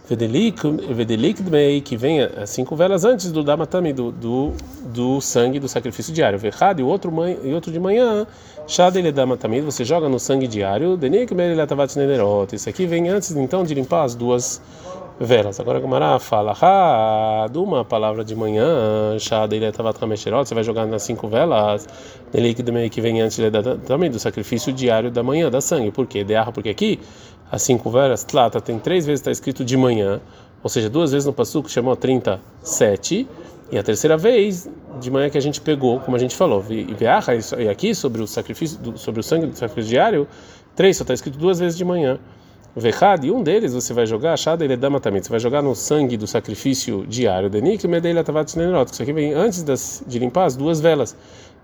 Vedelik 0.09 1.41
Dmei, 1.41 1.81
que 1.81 1.97
vem 1.97 2.21
as 2.21 2.49
cinco 2.49 2.75
velas 2.75 3.03
antes 3.03 3.29
do 3.31 3.43
Damatami, 3.43 3.91
do, 3.91 4.11
do, 4.11 4.53
do 4.93 5.19
sangue 5.19 5.59
do 5.59 5.67
sacrifício 5.67 6.13
diário. 6.13 6.39
Vechad, 6.39 6.79
e 6.79 6.83
outro, 6.83 7.11
e 7.43 7.53
outro 7.53 7.71
de 7.71 7.79
manhã, 7.79 8.25
Shadei 8.65 9.11
Damatami, 9.11 9.59
você 9.59 9.83
joga 9.83 10.07
no 10.07 10.17
sangue 10.17 10.47
diário. 10.47 10.95
Denik 10.95 11.33
Mei 11.35 11.53
leatavat 11.53 11.93
Nerot. 11.97 12.55
Isso 12.55 12.69
aqui 12.69 12.85
vem 12.85 13.09
antes 13.09 13.31
então 13.31 13.63
de 13.63 13.73
limpar 13.73 14.03
as 14.03 14.15
duas 14.15 14.61
velas. 15.19 15.59
Agora 15.59 15.79
a 15.79 15.81
Gamara 15.81 16.19
fala, 16.19 16.55
ah, 16.61 17.47
de 17.51 17.57
uma 17.57 17.83
palavra 17.83 18.23
de 18.23 18.35
manhã, 18.35 19.17
você 20.45 20.53
vai 20.53 20.63
jogar 20.63 20.85
nas 20.85 21.03
cinco 21.03 21.27
velas, 21.27 21.87
que 22.89 23.01
vem 23.01 23.21
antes 23.21 23.39
também 23.85 24.11
do 24.11 24.19
sacrifício 24.19 24.71
diário 24.71 25.09
da 25.09 25.23
manhã, 25.23 25.49
da 25.49 25.61
sangue. 25.61 25.91
Por 25.91 26.05
quê? 26.05 26.23
De 26.23 26.33
porque 26.51 26.69
aqui, 26.69 26.99
as 27.51 27.61
cinco 27.61 27.89
velas, 27.89 28.23
tlata, 28.23 28.61
tem 28.61 28.77
três 28.77 29.05
vezes 29.05 29.21
está 29.21 29.31
escrito 29.31 29.65
de 29.65 29.75
manhã, 29.75 30.21
ou 30.61 30.69
seja, 30.69 30.89
duas 30.89 31.11
vezes 31.11 31.25
no 31.25 31.33
que 31.63 31.71
chamou 31.71 31.95
37, 31.95 33.27
e 33.71 33.77
a 33.77 33.83
terceira 33.83 34.17
vez 34.17 34.69
de 34.99 35.11
manhã 35.11 35.29
que 35.29 35.37
a 35.37 35.41
gente 35.41 35.59
pegou, 35.59 35.99
como 35.99 36.15
a 36.15 36.19
gente 36.19 36.35
falou, 36.35 36.63
e 36.69 37.67
aqui 37.69 37.93
sobre 37.93 38.21
o 38.21 38.27
sacrifício, 38.27 38.79
sobre 38.97 39.19
o 39.19 39.23
sangue 39.23 39.47
do 39.47 39.55
sacrifício 39.55 39.89
diário, 39.89 40.27
três 40.75 40.97
só 40.97 41.03
está 41.03 41.13
escrito 41.13 41.37
duas 41.37 41.59
vezes 41.59 41.77
de 41.77 41.83
manhã. 41.83 42.19
Vechad, 42.79 43.25
e 43.25 43.31
um 43.31 43.41
deles 43.41 43.73
você 43.73 43.93
vai 43.93 44.05
jogar, 44.05 44.33
achada 44.33 44.63
ele 44.63 44.77
dama 44.77 44.99
também, 44.99 45.21
você 45.21 45.29
vai 45.29 45.39
jogar 45.39 45.63
no 45.63 45.75
sangue 45.75 46.15
do 46.15 46.27
sacrifício 46.27 47.05
diário, 47.07 47.49
Denik, 47.49 47.87
Medeila 47.87 48.23
Tavat 48.23 48.55
Nenerot, 48.55 48.91
isso 48.91 49.01
aqui 49.01 49.11
vem 49.11 49.33
antes 49.33 49.63
das, 49.63 50.03
de 50.05 50.19
limpar 50.19 50.45
as 50.45 50.55
duas 50.55 50.79
velas. 50.79 51.15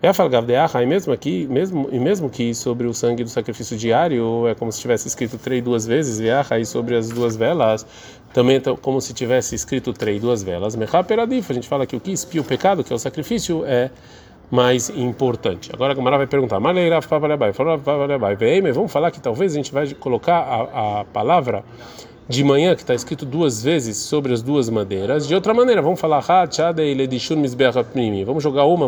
É 0.01 0.09
a 0.09 0.13
falgav 0.13 0.45
de 0.45 0.53
e 0.53 0.85
mesmo 0.85 1.13
aqui, 1.13 1.47
mesmo, 1.49 1.87
e 1.89 1.97
mesmo 1.97 2.29
que 2.29 2.53
sobre 2.53 2.87
o 2.87 2.93
sangue 2.93 3.23
do 3.23 3.29
sacrifício 3.29 3.77
diário, 3.77 4.45
é 4.47 4.53
como 4.53 4.69
se 4.69 4.81
tivesse 4.81 5.07
escrito 5.07 5.37
três 5.37 5.63
duas 5.63 5.85
vezes, 5.85 6.19
e 6.19 6.27
e 6.59 6.65
sobre 6.65 6.97
as 6.97 7.07
duas 7.07 7.37
velas, 7.37 7.85
também 8.33 8.57
é 8.57 8.61
como 8.81 8.99
se 8.99 9.13
tivesse 9.13 9.55
escrito 9.55 9.93
três 9.93 10.19
duas 10.19 10.43
velas. 10.43 10.75
Mechá 10.75 11.01
peradif, 11.03 11.49
a 11.49 11.53
gente 11.53 11.69
fala 11.69 11.85
que 11.85 11.95
o 11.95 12.01
que 12.01 12.11
espia 12.11 12.41
o 12.41 12.43
pecado, 12.43 12.83
que 12.83 12.91
é 12.91 12.95
o 12.95 12.99
sacrifício, 12.99 13.63
é 13.65 13.91
mais 14.53 14.87
importante. 14.91 15.71
Agora 15.73 15.93
a 15.93 15.95
Gamara 15.95 16.15
vai 16.15 16.27
perguntar, 16.27 16.59
vamos 18.71 18.91
falar 18.91 19.09
que 19.09 19.19
talvez 19.19 19.53
a 19.53 19.55
gente 19.55 19.73
vai 19.73 19.91
colocar 19.95 20.37
a, 20.37 20.99
a 20.99 21.05
palavra 21.05 21.63
de 22.29 22.43
manhã, 22.43 22.75
que 22.75 22.81
está 22.81 22.93
escrito 22.93 23.25
duas 23.25 23.63
vezes 23.63 23.97
sobre 23.97 24.31
as 24.31 24.43
duas 24.43 24.69
madeiras. 24.69 25.27
De 25.27 25.33
outra 25.33 25.55
maneira, 25.55 25.81
vamos 25.81 25.99
falar, 25.99 26.21
vamos 28.23 28.43
jogar 28.43 28.65
uma 28.65 28.87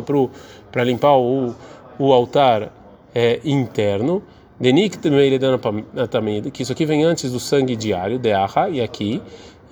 para 0.72 0.84
limpar 0.84 1.18
o, 1.18 1.56
o 1.98 2.14
altar 2.14 2.72
é, 3.16 3.40
interno. 3.44 4.22
Que 6.52 6.62
isso 6.62 6.74
aqui 6.74 6.86
vem 6.86 7.04
antes 7.04 7.32
do 7.32 7.40
sangue 7.40 7.76
diário, 7.76 8.20
de 8.20 8.32
e 8.70 8.82
aqui 8.82 9.20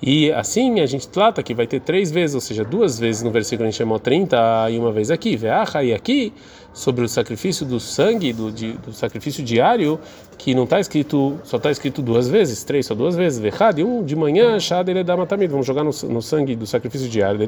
e 0.06 0.30
assim 0.32 0.80
a 0.80 0.86
gente 0.86 1.08
trata 1.08 1.42
que 1.42 1.54
vai 1.54 1.66
ter 1.66 1.80
três 1.80 2.10
vezes, 2.10 2.34
ou 2.34 2.40
seja, 2.42 2.62
duas 2.62 2.98
vezes 2.98 3.22
no 3.22 3.30
versículo 3.30 3.66
gente 3.70 3.78
chamou 3.78 3.98
30 3.98 4.36
e 4.70 4.78
uma 4.78 4.92
vez 4.92 5.10
aqui, 5.10 5.34
veacha 5.34 5.82
e 5.82 5.94
aqui, 5.94 6.30
sobre 6.74 7.06
o 7.06 7.08
sacrifício 7.08 7.64
do 7.64 7.80
sangue, 7.80 8.30
do, 8.30 8.52
de, 8.52 8.74
do 8.74 8.92
sacrifício 8.92 9.42
diário, 9.42 9.98
que 10.36 10.54
não 10.54 10.64
está 10.64 10.78
escrito, 10.78 11.38
só 11.42 11.56
está 11.56 11.70
escrito 11.70 12.02
duas 12.02 12.28
vezes, 12.28 12.62
três 12.64 12.84
só 12.84 12.94
duas 12.94 13.16
vezes, 13.16 13.38
vechad, 13.38 13.78
e 13.78 13.82
um 13.82 14.04
de 14.04 14.14
manhã, 14.14 14.60
shad 14.60 14.86
ele 14.86 15.02
dá 15.02 15.16
matamid, 15.16 15.50
vamos 15.50 15.66
jogar 15.66 15.82
no, 15.82 15.92
no 16.10 16.20
sangue 16.20 16.54
do 16.54 16.66
sacrifício 16.66 17.08
diário, 17.08 17.38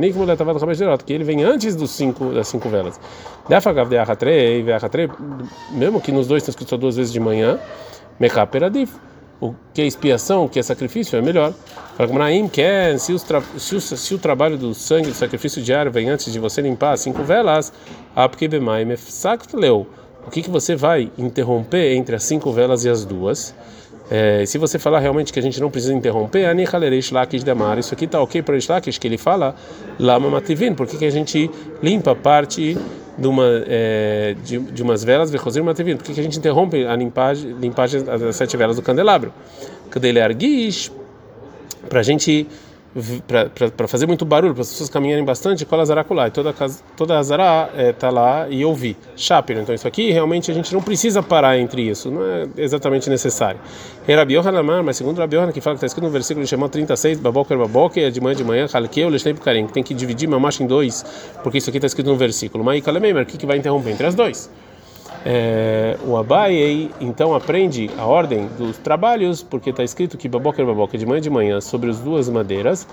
que 1.04 1.12
ele 1.12 1.25
vem 1.25 1.42
antes 1.44 1.76
dos 1.76 1.90
cinco, 1.90 2.32
das 2.32 2.48
cinco 2.48 2.70
velas. 2.70 2.98
Mesmo 5.72 6.00
que 6.00 6.10
nos 6.10 6.26
dois 6.26 6.42
está 6.42 6.52
escrito 6.52 6.70
só 6.70 6.78
duas 6.78 6.96
vezes 6.96 7.12
de 7.12 7.20
manhã, 7.20 7.58
mecha 8.18 8.46
peradif 8.46 8.94
o 9.40 9.54
que 9.74 9.82
é 9.82 9.86
expiação, 9.86 10.44
o 10.44 10.48
que 10.48 10.58
é 10.58 10.62
sacrifício, 10.62 11.18
é 11.18 11.22
melhor. 11.22 11.52
quer, 12.48 12.98
se, 12.98 13.14
se, 13.58 13.80
se 13.80 14.14
o 14.14 14.18
trabalho 14.18 14.56
do 14.56 14.74
sangue 14.74 15.08
do 15.08 15.14
sacrifício 15.14 15.62
diário 15.62 15.90
vem 15.90 16.08
antes 16.08 16.32
de 16.32 16.38
você 16.38 16.60
limpar 16.60 16.96
cinco 16.96 17.22
velas, 17.22 17.72
o 20.26 20.30
que, 20.30 20.42
que 20.42 20.50
você 20.50 20.74
vai 20.74 21.10
interromper 21.16 21.94
entre 21.94 22.16
as 22.16 22.24
cinco 22.24 22.50
velas 22.52 22.84
e 22.84 22.88
as 22.88 23.04
duas? 23.04 23.54
É, 24.10 24.46
se 24.46 24.56
você 24.56 24.78
falar 24.78 25.00
realmente 25.00 25.32
que 25.32 25.38
a 25.38 25.42
gente 25.42 25.60
não 25.60 25.70
precisa 25.70 25.92
interromper, 25.92 26.46
isso 27.78 27.94
aqui 27.94 28.04
está 28.04 28.20
ok 28.20 28.42
para 28.42 28.56
Ishlakish, 28.56 28.98
que 28.98 29.08
ele 29.08 29.18
fala, 29.18 29.54
Lama 29.98 30.30
Mativin, 30.30 30.75
por 30.75 30.86
que, 30.86 30.96
que 30.96 31.04
a 31.04 31.10
gente 31.10 31.50
limpa 31.82 32.14
parte 32.14 32.78
de, 33.18 33.26
uma, 33.26 33.64
é, 33.66 34.36
de, 34.44 34.58
de 34.58 34.82
umas 34.82 35.02
velas, 35.02 35.30
Vechosir 35.30 35.62
Mativin, 35.64 35.96
por 35.96 36.04
que, 36.04 36.14
que 36.14 36.20
a 36.20 36.22
gente 36.22 36.38
interrompe 36.38 36.86
a 36.86 36.94
limpagem, 36.94 37.52
limpagem 37.52 38.04
das 38.04 38.36
sete 38.36 38.56
velas 38.56 38.76
do 38.76 38.82
candelabro? 38.82 39.32
Cadê 39.90 40.18
Argish? 40.20 40.92
Para 41.88 42.00
a 42.00 42.02
gente 42.02 42.46
para 43.74 43.88
fazer 43.88 44.06
muito 44.06 44.24
barulho, 44.24 44.54
para 44.54 44.62
as 44.62 44.70
pessoas 44.70 44.88
caminharem 44.88 45.24
bastante, 45.24 45.64
cola 45.64 45.84
zaraculá. 45.84 46.28
E 46.28 46.30
toda, 46.30 46.54
toda 46.96 47.18
azará 47.18 47.68
está 47.76 48.08
é, 48.08 48.10
lá 48.10 48.48
e 48.48 48.64
ouvir. 48.64 48.96
Shapir. 49.16 49.58
Então, 49.58 49.74
isso 49.74 49.86
aqui 49.86 50.10
realmente 50.10 50.50
a 50.50 50.54
gente 50.54 50.72
não 50.72 50.80
precisa 50.80 51.22
parar 51.22 51.58
entre 51.58 51.82
isso, 51.82 52.10
não 52.10 52.24
é 52.24 52.46
exatamente 52.56 53.10
necessário. 53.10 53.60
Rabi 54.08 54.34
Yohanan, 54.34 54.82
mas 54.82 54.96
segundo 54.96 55.18
Rabi 55.18 55.36
Yohanan, 55.36 55.52
que 55.52 55.60
fala 55.60 55.74
que 55.74 55.78
está 55.78 55.86
escrito 55.86 56.04
no 56.04 56.10
versículo 56.10 56.44
de 56.44 56.48
Shemot 56.48 56.70
36, 56.70 57.18
Baboker 57.18 57.58
Baboker, 57.58 58.04
é 58.04 58.10
de 58.10 58.20
manhã 58.20 58.36
de 58.36 58.44
manhã, 58.44 58.66
Halkeu, 58.72 59.08
Leshnei 59.08 59.34
Karim, 59.34 59.66
que 59.66 59.72
tem 59.72 59.82
que 59.82 59.92
dividir 59.92 60.28
Mamash 60.28 60.60
em 60.60 60.66
dois, 60.66 61.04
porque 61.42 61.58
isso 61.58 61.68
aqui 61.68 61.78
está 61.78 61.86
escrito 61.86 62.08
no 62.08 62.16
versículo. 62.16 62.64
Mas 62.64 62.80
o 62.80 63.26
que, 63.26 63.36
que 63.36 63.46
vai 63.46 63.58
interromper 63.58 63.90
entre 63.90 64.06
as 64.06 64.14
dois? 64.14 64.48
É, 65.28 65.99
o 66.06 66.16
Abai 66.16 66.88
então 67.00 67.35
aprende 67.35 67.90
a 67.99 68.06
ordem 68.06 68.47
dos 68.56 68.78
trabalhos, 68.78 69.42
porque 69.42 69.71
está 69.71 69.83
escrito 69.83 70.16
que 70.16 70.28
baboca 70.28 70.64
baboca 70.64 70.97
de 70.97 71.04
manhã 71.04 71.21
de 71.21 71.28
manhã 71.28 71.61
sobre 71.61 71.90
as 71.90 71.99
duas 71.99 72.28
madeiras, 72.28 72.87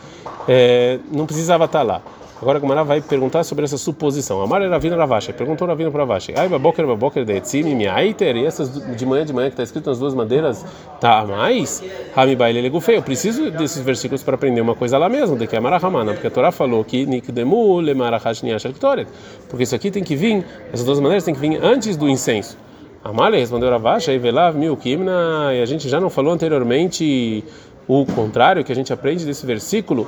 é, 0.48 0.98
não 1.12 1.28
precisava 1.28 1.66
estar 1.66 1.80
tá 1.80 1.84
lá. 1.84 2.02
Agora 2.43 2.59
Gumara 2.59 2.83
vai 2.83 3.00
perguntar 3.00 3.45
sobre 3.45 3.63
essa 3.63 3.77
suposição. 3.77 4.41
Amar 4.41 4.62
era 4.62 4.77
vindo 4.77 4.97
Ravashi, 4.97 5.31
perguntou 5.31 5.65
Ravina 5.65 5.89
para 5.89 6.01
Ravashi. 6.01 6.33
Ai, 6.35 6.50
baboker, 6.50 6.85
baboker 6.85 7.23
de 7.23 7.63
miaiter, 7.73 8.35
e 8.35 8.45
essas 8.45 8.69
de 8.97 9.05
manhã 9.05 9.23
de 9.23 9.31
manhã 9.31 9.47
que 9.47 9.53
está 9.53 9.63
escrito 9.63 9.89
nas 9.89 9.97
duas 9.97 10.13
madeiras, 10.13 10.65
tá 11.00 11.25
mais? 11.25 11.81
Rami 12.13 12.35
baile 12.35 12.59
legufei. 12.59 12.97
Eu 12.97 13.01
preciso 13.01 13.50
desses 13.50 13.81
versículos 13.81 14.23
para 14.23 14.35
aprender 14.35 14.59
uma 14.59 14.75
coisa 14.75 14.97
lá 14.97 15.07
mesmo, 15.07 15.38
de 15.38 15.47
que 15.47 15.55
é 15.55 15.59
Marahamana, 15.62 16.12
porque 16.12 16.27
a 16.27 16.29
Torá 16.29 16.51
falou 16.51 16.83
que 16.83 17.05
nikdemu 17.05 17.79
lemarahash 17.79 18.43
niashaktoret, 18.43 19.07
porque 19.47 19.63
isso 19.63 19.73
aqui 19.73 19.89
tem 19.89 20.03
que 20.03 20.13
vir, 20.13 20.45
essas 20.73 20.85
duas 20.85 21.00
madeiras 21.00 21.23
tem 21.23 21.33
que 21.33 21.39
vir 21.39 21.63
antes 21.63 21.95
do 21.95 22.09
incenso. 22.09 22.57
Amália 23.01 23.39
respondeu 23.39 23.69
Ravashi, 23.69 24.12
aí 24.12 24.17
velav 24.17 24.57
milkimna, 24.57 25.53
e 25.53 25.62
a 25.62 25.65
gente 25.65 25.88
já 25.88 26.01
não 26.01 26.09
falou 26.09 26.33
anteriormente 26.33 27.41
o 27.88 28.05
contrário, 28.05 28.65
que 28.65 28.71
a 28.73 28.75
gente 28.75 28.91
aprende 28.91 29.25
desse 29.25 29.45
versículo, 29.45 30.05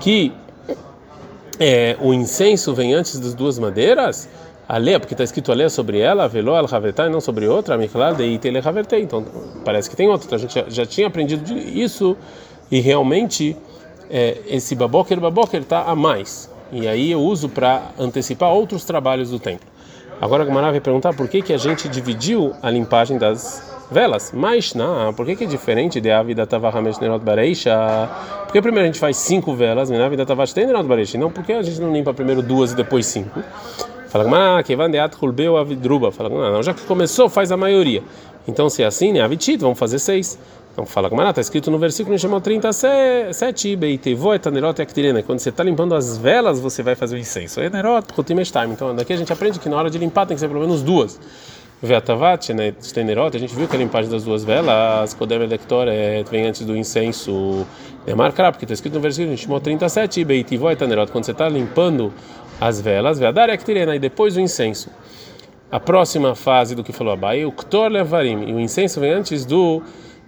que 0.00 0.32
é, 1.58 1.96
o 2.00 2.12
incenso 2.12 2.74
vem 2.74 2.94
antes 2.94 3.18
das 3.18 3.34
duas 3.34 3.58
madeiras, 3.58 4.28
a 4.68 4.78
lei, 4.78 4.98
porque 4.98 5.14
está 5.14 5.24
escrito 5.24 5.52
a 5.52 5.54
lei 5.54 5.68
sobre 5.68 5.98
ela, 5.98 6.26
veló 6.26 6.56
al 6.56 6.66
e 6.66 7.10
não 7.10 7.20
sobre 7.20 7.46
outra, 7.46 7.76
miklar 7.76 8.14
de 8.14 8.24
itele 8.24 8.58
havertei. 8.58 9.02
Então 9.02 9.24
parece 9.64 9.90
que 9.90 9.96
tem 9.96 10.08
outra. 10.08 10.26
Então 10.26 10.36
a 10.36 10.40
gente 10.40 10.54
já, 10.54 10.64
já 10.68 10.86
tinha 10.86 11.06
aprendido 11.06 11.52
isso 11.52 12.16
e 12.70 12.80
realmente 12.80 13.56
é, 14.10 14.38
esse 14.46 14.74
baboker 14.74 15.20
baboker 15.20 15.60
está 15.60 15.82
a 15.82 15.94
mais. 15.94 16.50
E 16.72 16.88
aí 16.88 17.12
eu 17.12 17.20
uso 17.20 17.48
para 17.48 17.90
antecipar 17.98 18.52
outros 18.52 18.84
trabalhos 18.84 19.30
do 19.30 19.38
templo. 19.38 19.68
Agora 20.20 20.42
a 20.42 20.46
Gamara 20.46 20.70
vai 20.70 20.80
perguntar 20.80 21.14
por 21.14 21.28
que, 21.28 21.42
que 21.42 21.52
a 21.52 21.58
gente 21.58 21.88
dividiu 21.88 22.54
a 22.62 22.70
limpagem 22.70 23.18
das 23.18 23.73
velas. 23.94 24.32
Mas 24.34 24.74
não, 24.74 25.14
por 25.14 25.24
que, 25.24 25.36
que 25.36 25.44
é 25.44 25.46
diferente 25.46 26.00
de 26.00 26.10
Avida 26.10 26.46
Tavahamesh 26.46 26.98
Nerot 26.98 27.24
Bareisha? 27.24 27.74
Porque 28.44 28.60
primeiro 28.60 28.84
a 28.84 28.86
gente 28.86 28.98
faz 28.98 29.16
cinco 29.16 29.54
velas, 29.54 29.88
né? 29.88 30.04
Avida 30.04 30.26
Tavash 30.26 30.52
tem 30.52 30.66
Nerot 30.66 30.84
Bareisha. 30.84 31.16
Não, 31.16 31.30
porque 31.30 31.52
a 31.52 31.62
gente 31.62 31.80
não 31.80 31.92
limpa 31.92 32.12
primeiro 32.12 32.42
duas 32.42 32.72
e 32.72 32.76
depois 32.76 33.06
cinco? 33.06 33.42
Fala, 34.08 34.62
que 34.62 34.76
vandeat 34.76 35.16
hulbeu 35.16 35.56
avidruba. 35.56 36.12
Fala, 36.12 36.28
não, 36.28 36.62
já 36.62 36.74
que 36.74 36.82
começou, 36.82 37.28
faz 37.28 37.50
a 37.50 37.56
maioria. 37.56 38.02
Então, 38.46 38.68
se 38.68 38.82
é 38.82 38.86
assim, 38.86 39.12
né? 39.12 39.22
Avitit, 39.22 39.58
vamos 39.60 39.78
fazer 39.78 39.98
seis. 39.98 40.38
Então 40.74 40.84
fala 40.84 41.08
como 41.08 41.22
está 41.22 41.40
escrito 41.40 41.70
no 41.70 41.78
versículo 41.78 42.18
chamou 42.18 42.40
37, 42.40 43.76
Beitevo 43.76 44.34
etanerot 44.34 44.82
ektirena. 44.82 45.22
Quando 45.22 45.38
você 45.38 45.50
está 45.50 45.62
limpando 45.62 45.94
as 45.94 46.18
velas, 46.18 46.58
você 46.58 46.82
vai 46.82 46.96
fazer 46.96 47.14
o 47.14 47.18
incenso. 47.18 47.60
Enerot, 47.60 48.08
time. 48.12 48.72
Então 48.72 48.92
daqui 48.92 49.12
a 49.12 49.16
gente 49.16 49.32
aprende 49.32 49.60
que 49.60 49.68
na 49.68 49.76
hora 49.76 49.88
de 49.88 49.96
limpar 49.98 50.26
tem 50.26 50.34
que 50.36 50.40
ser 50.40 50.48
pelo 50.48 50.58
menos 50.58 50.82
duas. 50.82 51.20
Veatavat, 51.84 52.54
né, 52.54 52.74
Stenerot, 52.82 53.36
a 53.36 53.38
gente 53.40 53.54
viu 53.54 53.68
que 53.68 53.76
a 53.76 53.78
limpagem 53.78 54.10
das 54.10 54.24
duas 54.24 54.42
velas, 54.42 55.12
Kodem 55.12 55.42
Elector, 55.42 55.86
é, 55.88 56.22
vem 56.24 56.46
antes 56.46 56.64
do 56.64 56.74
incenso 56.74 57.66
é 58.06 58.14
marcar, 58.14 58.52
porque 58.52 58.64
está 58.64 58.74
escrito 58.74 58.94
no 58.94 59.00
versículo 59.00 59.36
Shimon 59.36 59.60
37, 59.60 60.24
Beitivó 60.24 60.70
e 60.70 60.76
Tanerot, 60.76 61.12
quando 61.12 61.24
você 61.24 61.32
está 61.32 61.48
limpando 61.48 62.12
as 62.60 62.80
velas, 62.80 63.18
Veadar 63.18 63.50
Ektirena, 63.50 63.94
e 63.94 63.98
depois 63.98 64.36
o 64.36 64.40
incenso. 64.40 64.90
A 65.70 65.78
próxima 65.78 66.34
fase 66.34 66.74
do 66.74 66.82
que 66.82 66.92
falou 66.92 67.12
Abai, 67.12 67.44
o 67.44 67.52
Ktor 67.52 67.90
Levarim, 67.90 68.48
e 68.48 68.52
o 68.54 68.60
incenso 68.60 69.00
vem 69.00 69.12
antes 69.12 69.44
do 69.44 69.82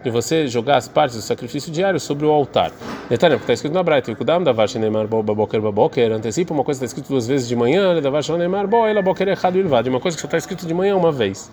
de 0.07 0.11
você 0.11 0.47
jogar 0.47 0.77
as 0.77 0.87
partes 0.87 1.17
do 1.17 1.23
sacrifício 1.23 1.73
diário 1.73 1.99
sobre 1.99 2.25
o 2.25 2.31
altar. 2.31 2.71
Detalhe, 3.11 3.35
porque 3.35 3.43
está 3.43 3.55
escrito 3.55 3.73
na 3.73 3.83
Braita, 3.83 4.15
Kudam 4.15 4.41
davar 4.41 4.69
shenemar 4.69 5.09
bo 5.09 5.21
baboker 5.21 5.61
baboker, 5.61 6.13
antecipa 6.13 6.55
uma 6.55 6.63
coisa 6.63 6.79
que 6.79 6.85
está 6.85 6.95
escrito 6.95 7.09
duas 7.09 7.27
vezes 7.27 7.49
de 7.49 7.57
manhã, 7.57 8.01
davar 8.01 8.23
shenemar 8.23 8.69
bo 8.69 8.87
ela 8.87 9.03
boker 9.03 9.27
errado 9.27 9.57
ilvad, 9.57 9.89
uma 9.89 9.99
coisa 9.99 10.17
que 10.17 10.21
só 10.21 10.29
está 10.29 10.39
escrito 10.39 10.65
de 10.65 10.73
manhã 10.73 10.95
uma 10.97 11.11
vez. 11.11 11.51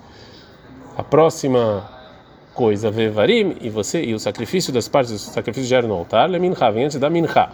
A 0.95 1.01
próxima 1.01 1.83
coisa, 2.53 2.91
vevarim, 2.91 3.55
e 3.59 3.71
você, 3.71 4.03
e 4.03 4.13
o 4.13 4.19
sacrifício 4.19 4.71
das 4.71 4.87
partes 4.87 5.11
do 5.11 5.17
sacrifício 5.17 5.67
diário 5.67 5.89
no 5.89 5.95
altar, 5.95 6.29
le 6.29 6.37
mincha, 6.37 6.69
vem 6.69 6.85
antes 6.85 6.99
da 6.99 7.09
mincha. 7.09 7.49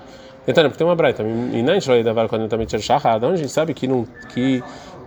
Detalhe, 0.45 0.67
porque 0.67 0.79
tem 0.79 0.87
uma 0.87 0.97
Braita, 0.97 1.23
e 1.23 1.63
não 1.63 1.75
enxerga 1.75 2.03
davar 2.03 2.27
quando 2.27 2.45
também 2.49 2.67
tinha 2.67 2.81
shachar, 2.81 3.23
a 3.23 3.35
gente 3.37 3.49
sabe 3.53 3.73
que 3.73 3.87
não, 3.87 4.05
que 4.33 4.61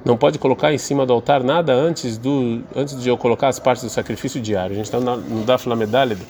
não 0.04 0.16
pode 0.16 0.38
colocar 0.38 0.72
em 0.72 0.78
cima 0.78 1.06
do 1.06 1.12
altar 1.12 1.42
nada 1.42 1.72
antes 1.72 2.18
do 2.18 2.62
antes 2.74 3.00
de 3.00 3.08
eu 3.08 3.16
colocar 3.16 3.48
as 3.48 3.58
partes 3.58 3.84
do 3.84 3.90
sacrifício 3.90 4.40
diário. 4.40 4.72
A 4.72 4.76
gente 4.76 4.86
está 4.86 4.98
no 5.00 5.44
Daf 5.44 5.68
Lamedaled 5.68 6.20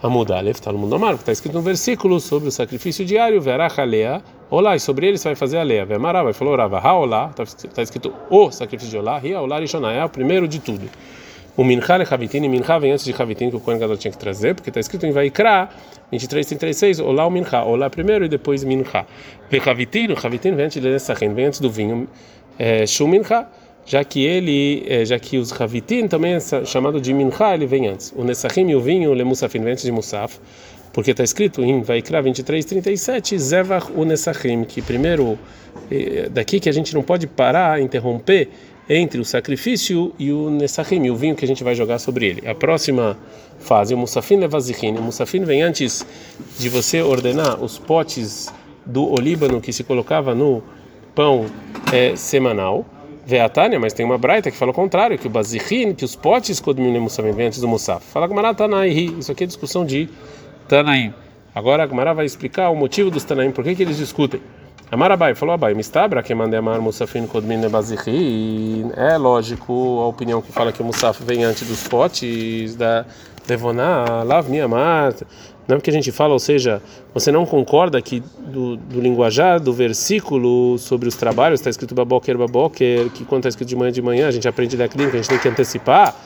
Amud 0.00 0.32
Aleph, 0.32 0.58
está 0.58 0.70
no 0.70 0.78
mundo 0.78 0.94
amargo, 0.94 1.18
está 1.18 1.32
escrito 1.32 1.54
no 1.54 1.60
versículo 1.60 2.20
sobre 2.20 2.48
o 2.48 2.52
sacrifício 2.52 3.04
diário, 3.04 3.40
verach 3.40 3.80
alea, 3.80 4.22
olá, 4.48 4.76
e 4.76 4.80
sobre 4.80 5.08
ele 5.08 5.18
você 5.18 5.30
vai 5.30 5.34
fazer 5.34 5.58
a 5.58 5.62
leia, 5.64 5.84
vemará, 5.84 6.22
vai 6.22 6.32
falar 6.32 6.52
orava, 6.52 6.78
ha 6.78 6.94
olá, 6.94 7.32
está 7.36 7.82
escrito 7.82 8.14
o 8.30 8.48
sacrifício 8.52 8.92
de 8.92 8.96
olá, 8.96 9.18
ria 9.18 9.40
olá 9.40 9.58
rishonah, 9.58 9.92
é 9.92 10.04
o 10.04 10.08
primeiro 10.08 10.46
de 10.46 10.60
tudo. 10.60 10.88
O 11.56 11.64
mincha 11.64 11.96
le 11.96 12.06
chavitin, 12.06 12.44
e 12.44 12.48
mincha 12.48 12.78
vem 12.78 12.92
antes 12.92 13.04
de 13.04 13.12
chavitin 13.12 13.50
que 13.50 13.56
o 13.56 13.60
Kohen 13.60 13.80
Gadol 13.80 13.96
tinha 13.96 14.12
que 14.12 14.18
trazer, 14.18 14.54
porque 14.54 14.70
está 14.70 14.78
escrito 14.78 15.04
em 15.04 15.10
Vaikra 15.10 15.68
23, 16.12 16.46
36, 16.46 17.00
olá 17.00 17.26
o 17.26 17.30
mincha, 17.30 17.64
olá 17.64 17.90
primeiro 17.90 18.24
e 18.24 18.28
depois 18.28 18.62
mincha. 18.62 19.04
Ve 19.50 19.60
chavitin, 19.60 20.12
o 20.12 20.20
chavitin 20.20 20.54
vem 20.54 20.66
antes 20.66 20.80
de 20.80 20.88
Nessachin, 20.88 21.34
vem 21.34 21.46
antes 21.46 21.58
do 21.58 21.68
vinho, 21.68 22.06
é, 22.58 22.86
Shumincha, 22.86 23.46
já 23.86 24.04
que 24.04 24.22
ele, 24.24 24.84
é, 24.86 25.04
já 25.04 25.18
que 25.18 25.38
os 25.38 25.58
Havitim 25.58 26.08
também 26.08 26.34
é 26.34 26.40
chamado 26.66 27.00
de 27.00 27.14
Mincha, 27.14 27.54
ele 27.54 27.66
vem 27.66 27.86
antes. 27.86 28.12
O 28.14 28.22
Nessachim 28.22 28.68
e 28.68 28.74
o 28.74 28.80
vinho, 28.80 29.10
o 29.10 29.14
Lemusafim, 29.14 29.60
vem 29.60 29.72
antes 29.72 29.84
de 29.84 29.92
Musaf, 29.92 30.38
porque 30.92 31.12
está 31.12 31.24
escrito 31.24 31.64
em 31.64 31.80
Vaikra 31.80 32.20
23, 32.20 32.64
37, 32.64 33.38
Zevach 33.38 33.90
o 33.94 34.04
Nessachim, 34.04 34.64
que 34.64 34.82
primeiro, 34.82 35.38
é, 35.90 36.28
daqui 36.28 36.60
que 36.60 36.68
a 36.68 36.72
gente 36.72 36.94
não 36.94 37.02
pode 37.02 37.26
parar, 37.26 37.80
interromper 37.80 38.50
entre 38.90 39.20
o 39.20 39.24
sacrifício 39.24 40.12
e 40.18 40.32
o 40.32 40.50
Nessachim, 40.50 41.08
o 41.08 41.16
vinho 41.16 41.34
que 41.34 41.44
a 41.44 41.48
gente 41.48 41.64
vai 41.64 41.74
jogar 41.74 41.98
sobre 41.98 42.26
ele. 42.26 42.48
A 42.48 42.54
próxima 42.54 43.16
fase, 43.58 43.94
o 43.94 43.98
Musafim 43.98 44.36
Levazichin, 44.36 44.96
o 44.96 45.02
Musafim 45.02 45.44
vem 45.44 45.62
antes 45.62 46.04
de 46.58 46.68
você 46.68 47.00
ordenar 47.00 47.62
os 47.62 47.78
potes 47.78 48.52
do 48.84 49.10
olíbano 49.10 49.60
que 49.60 49.72
se 49.72 49.84
colocava 49.84 50.34
no 50.34 50.62
pão 51.18 51.46
é, 51.92 52.14
semanal. 52.14 52.86
Veatânia, 53.26 53.78
mas 53.78 53.92
tem 53.92 54.06
uma 54.06 54.16
braita 54.16 54.52
que 54.52 54.56
fala 54.56 54.70
o 54.70 54.74
contrário, 54.74 55.18
que 55.18 55.26
o 55.26 55.30
bazirin, 55.30 55.92
que 55.92 56.04
os 56.04 56.14
potes 56.14 56.60
kodmim 56.60 56.96
musafim 56.98 57.32
vem 57.32 57.48
antes 57.48 57.60
do 57.60 57.66
musaf. 57.66 58.06
Fala 58.06 58.28
Gmará 58.28 58.54
Tanaí, 58.54 59.18
isso 59.18 59.32
aqui 59.32 59.42
é 59.42 59.46
discussão 59.46 59.84
de 59.84 60.08
Tanaim. 60.68 61.12
Agora 61.52 61.82
a 61.82 61.86
Gmará 61.86 62.12
vai 62.12 62.24
explicar 62.24 62.70
o 62.70 62.76
motivo 62.76 63.10
dos 63.10 63.24
Tanaim, 63.24 63.50
por 63.50 63.64
que, 63.64 63.74
que 63.74 63.82
eles 63.82 63.96
discutem. 63.98 64.40
Amarabai 64.92 65.34
falou 65.34 65.54
Abai, 65.54 65.74
mistabra 65.74 66.22
que 66.22 66.34
manda 66.34 66.56
amar 66.56 66.80
musafin 66.80 67.26
kodmin 67.26 67.68
bazirin. 67.68 68.92
É 68.96 69.18
lógico 69.18 70.00
a 70.00 70.06
opinião 70.06 70.40
que 70.40 70.52
fala 70.52 70.72
que 70.72 70.80
o 70.80 70.84
musaf 70.84 71.22
vem 71.22 71.44
antes 71.44 71.68
dos 71.68 71.86
potes 71.86 72.76
da 72.76 73.04
levoná, 73.46 74.22
lav 74.24 74.46
amar. 74.64 75.14
Não 75.68 75.74
é 75.74 75.78
porque 75.78 75.90
a 75.90 75.92
gente 75.92 76.10
fala, 76.10 76.32
ou 76.32 76.38
seja, 76.38 76.80
você 77.12 77.30
não 77.30 77.44
concorda 77.44 78.00
que 78.00 78.22
do, 78.38 78.76
do 78.76 78.98
linguajar 78.98 79.60
do 79.60 79.70
versículo 79.70 80.78
sobre 80.78 81.06
os 81.06 81.14
trabalhos 81.14 81.60
está 81.60 81.68
escrito 81.68 81.94
baboker, 81.94 82.38
baboker, 82.38 83.10
que 83.10 83.22
quando 83.26 83.40
está 83.40 83.50
escrito 83.50 83.68
de 83.68 83.76
manhã 83.76 83.92
de 83.92 84.00
manhã 84.00 84.28
a 84.28 84.30
gente 84.30 84.48
aprende 84.48 84.78
da 84.78 84.88
clínica, 84.88 85.18
a 85.18 85.20
gente 85.20 85.28
tem 85.28 85.38
que 85.38 85.46
antecipar. 85.46 86.16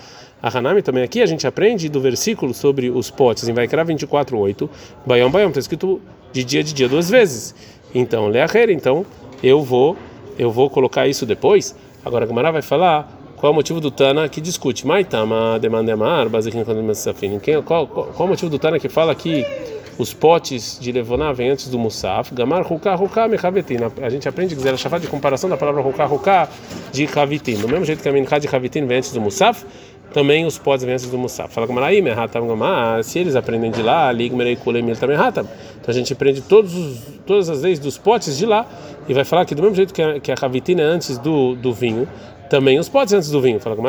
A 0.40 0.56
Hanami 0.56 0.80
também 0.80 1.02
aqui 1.02 1.20
a 1.20 1.26
gente 1.26 1.44
aprende 1.44 1.88
do 1.88 2.00
versículo 2.00 2.54
sobre 2.54 2.88
os 2.88 3.10
potes 3.10 3.48
em 3.48 3.52
Vaikra 3.52 3.84
24:8, 3.84 4.70
Bayom 5.04 5.30
Bayom 5.30 5.48
está 5.48 5.58
escrito 5.58 6.00
de 6.32 6.44
dia 6.44 6.62
de 6.62 6.72
dia 6.72 6.88
duas 6.88 7.10
vezes. 7.10 7.52
Então, 7.92 8.28
leacher, 8.28 8.70
então 8.70 9.04
eu 9.42 9.60
vou 9.60 9.96
eu 10.38 10.52
vou 10.52 10.70
colocar 10.70 11.08
isso 11.08 11.26
depois. 11.26 11.74
Agora 12.04 12.24
a 12.24 12.28
Gamara 12.28 12.52
vai 12.52 12.62
falar 12.62 13.21
qual 13.42 13.50
é 13.50 13.52
o 13.52 13.56
motivo 13.56 13.80
do 13.80 13.90
Tana 13.90 14.28
que 14.28 14.40
discute? 14.40 14.86
Maitama 14.86 15.58
demandemar, 15.58 16.28
quando 16.64 16.80
qual, 17.60 17.88
qual, 17.88 18.06
qual 18.06 18.20
é 18.20 18.22
o 18.22 18.28
motivo 18.28 18.48
do 18.48 18.56
Tana 18.56 18.78
que 18.78 18.88
fala 18.88 19.12
que 19.16 19.44
os 19.98 20.14
potes 20.14 20.78
de 20.80 20.92
Levoná 20.92 21.32
vêm 21.32 21.50
antes 21.50 21.66
do 21.66 21.76
Musaf? 21.76 22.32
Gamar 22.32 22.62
Ruká 22.62 22.94
Ruká 22.94 23.26
Mechavetin. 23.26 23.78
A 24.00 24.08
gente 24.08 24.28
aprende 24.28 24.54
que 24.54 24.68
era 24.68 24.76
de 25.00 25.08
comparação 25.08 25.50
da 25.50 25.56
palavra 25.56 25.82
Ruká 25.82 26.04
Ruká 26.04 26.48
de 26.92 27.04
Chavitin. 27.08 27.56
Do 27.56 27.68
mesmo 27.68 27.84
jeito 27.84 28.00
que 28.00 28.08
a 28.08 28.12
Minchá 28.12 28.38
de 28.38 28.46
Chavitin 28.46 28.86
vem 28.86 28.98
antes 28.98 29.12
do 29.12 29.20
Musaf, 29.20 29.66
também 30.14 30.46
os 30.46 30.56
potes 30.56 30.84
vêm 30.84 30.94
antes 30.94 31.10
do 31.10 31.18
Musaf. 31.18 31.52
Fala 31.52 31.66
Gamar 31.66 31.82
aí, 31.82 32.00
Mehatam 32.00 32.46
Gamar, 32.46 33.02
se 33.02 33.18
eles 33.18 33.34
aprendem 33.34 33.72
de 33.72 33.82
lá, 33.82 34.12
Ligmerei 34.12 34.54
Kulemil 34.54 34.94
também 34.94 35.16
Hatam. 35.16 35.48
Então 35.80 35.90
a 35.90 35.92
gente 35.92 36.12
aprende 36.12 36.42
todos 36.42 36.76
os, 36.76 37.00
todas 37.26 37.50
as 37.50 37.62
leis 37.62 37.80
dos 37.80 37.98
potes 37.98 38.38
de 38.38 38.46
lá 38.46 38.64
e 39.08 39.12
vai 39.12 39.24
falar 39.24 39.44
que 39.44 39.52
do 39.52 39.62
mesmo 39.62 39.74
jeito 39.74 39.92
que 39.92 40.00
a, 40.00 40.20
que 40.20 40.30
a 40.30 40.36
é 40.36 40.82
antes 40.84 41.18
do, 41.18 41.56
do 41.56 41.72
vinho, 41.72 42.06
também 42.52 42.78
os 42.78 42.86
potes 42.86 43.14
antes 43.14 43.30
do 43.30 43.40
vinho. 43.40 43.58
Fala 43.58 43.74
com 43.74 43.80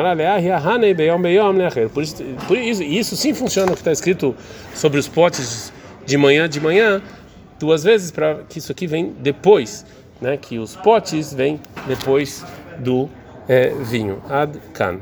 Por 1.90 2.02
isso, 2.02 2.24
por 2.48 2.56
isso, 2.56 2.82
isso 2.82 3.14
sim 3.14 3.34
funciona 3.34 3.70
o 3.70 3.74
que 3.74 3.82
está 3.82 3.92
escrito 3.92 4.34
sobre 4.74 4.98
os 4.98 5.06
potes 5.06 5.70
de 6.06 6.16
manhã 6.16 6.48
de 6.48 6.60
manhã, 6.60 7.02
duas 7.60 7.84
vezes, 7.84 8.10
para 8.10 8.36
que 8.48 8.58
isso 8.58 8.72
aqui 8.72 8.86
vem 8.86 9.12
depois, 9.20 9.84
né? 10.18 10.38
Que 10.38 10.58
os 10.58 10.74
potes 10.76 11.34
vêm 11.34 11.60
depois 11.86 12.42
do 12.78 13.06
é, 13.46 13.68
vinho. 13.68 14.22
Ad 14.30 14.58
can. 14.72 14.98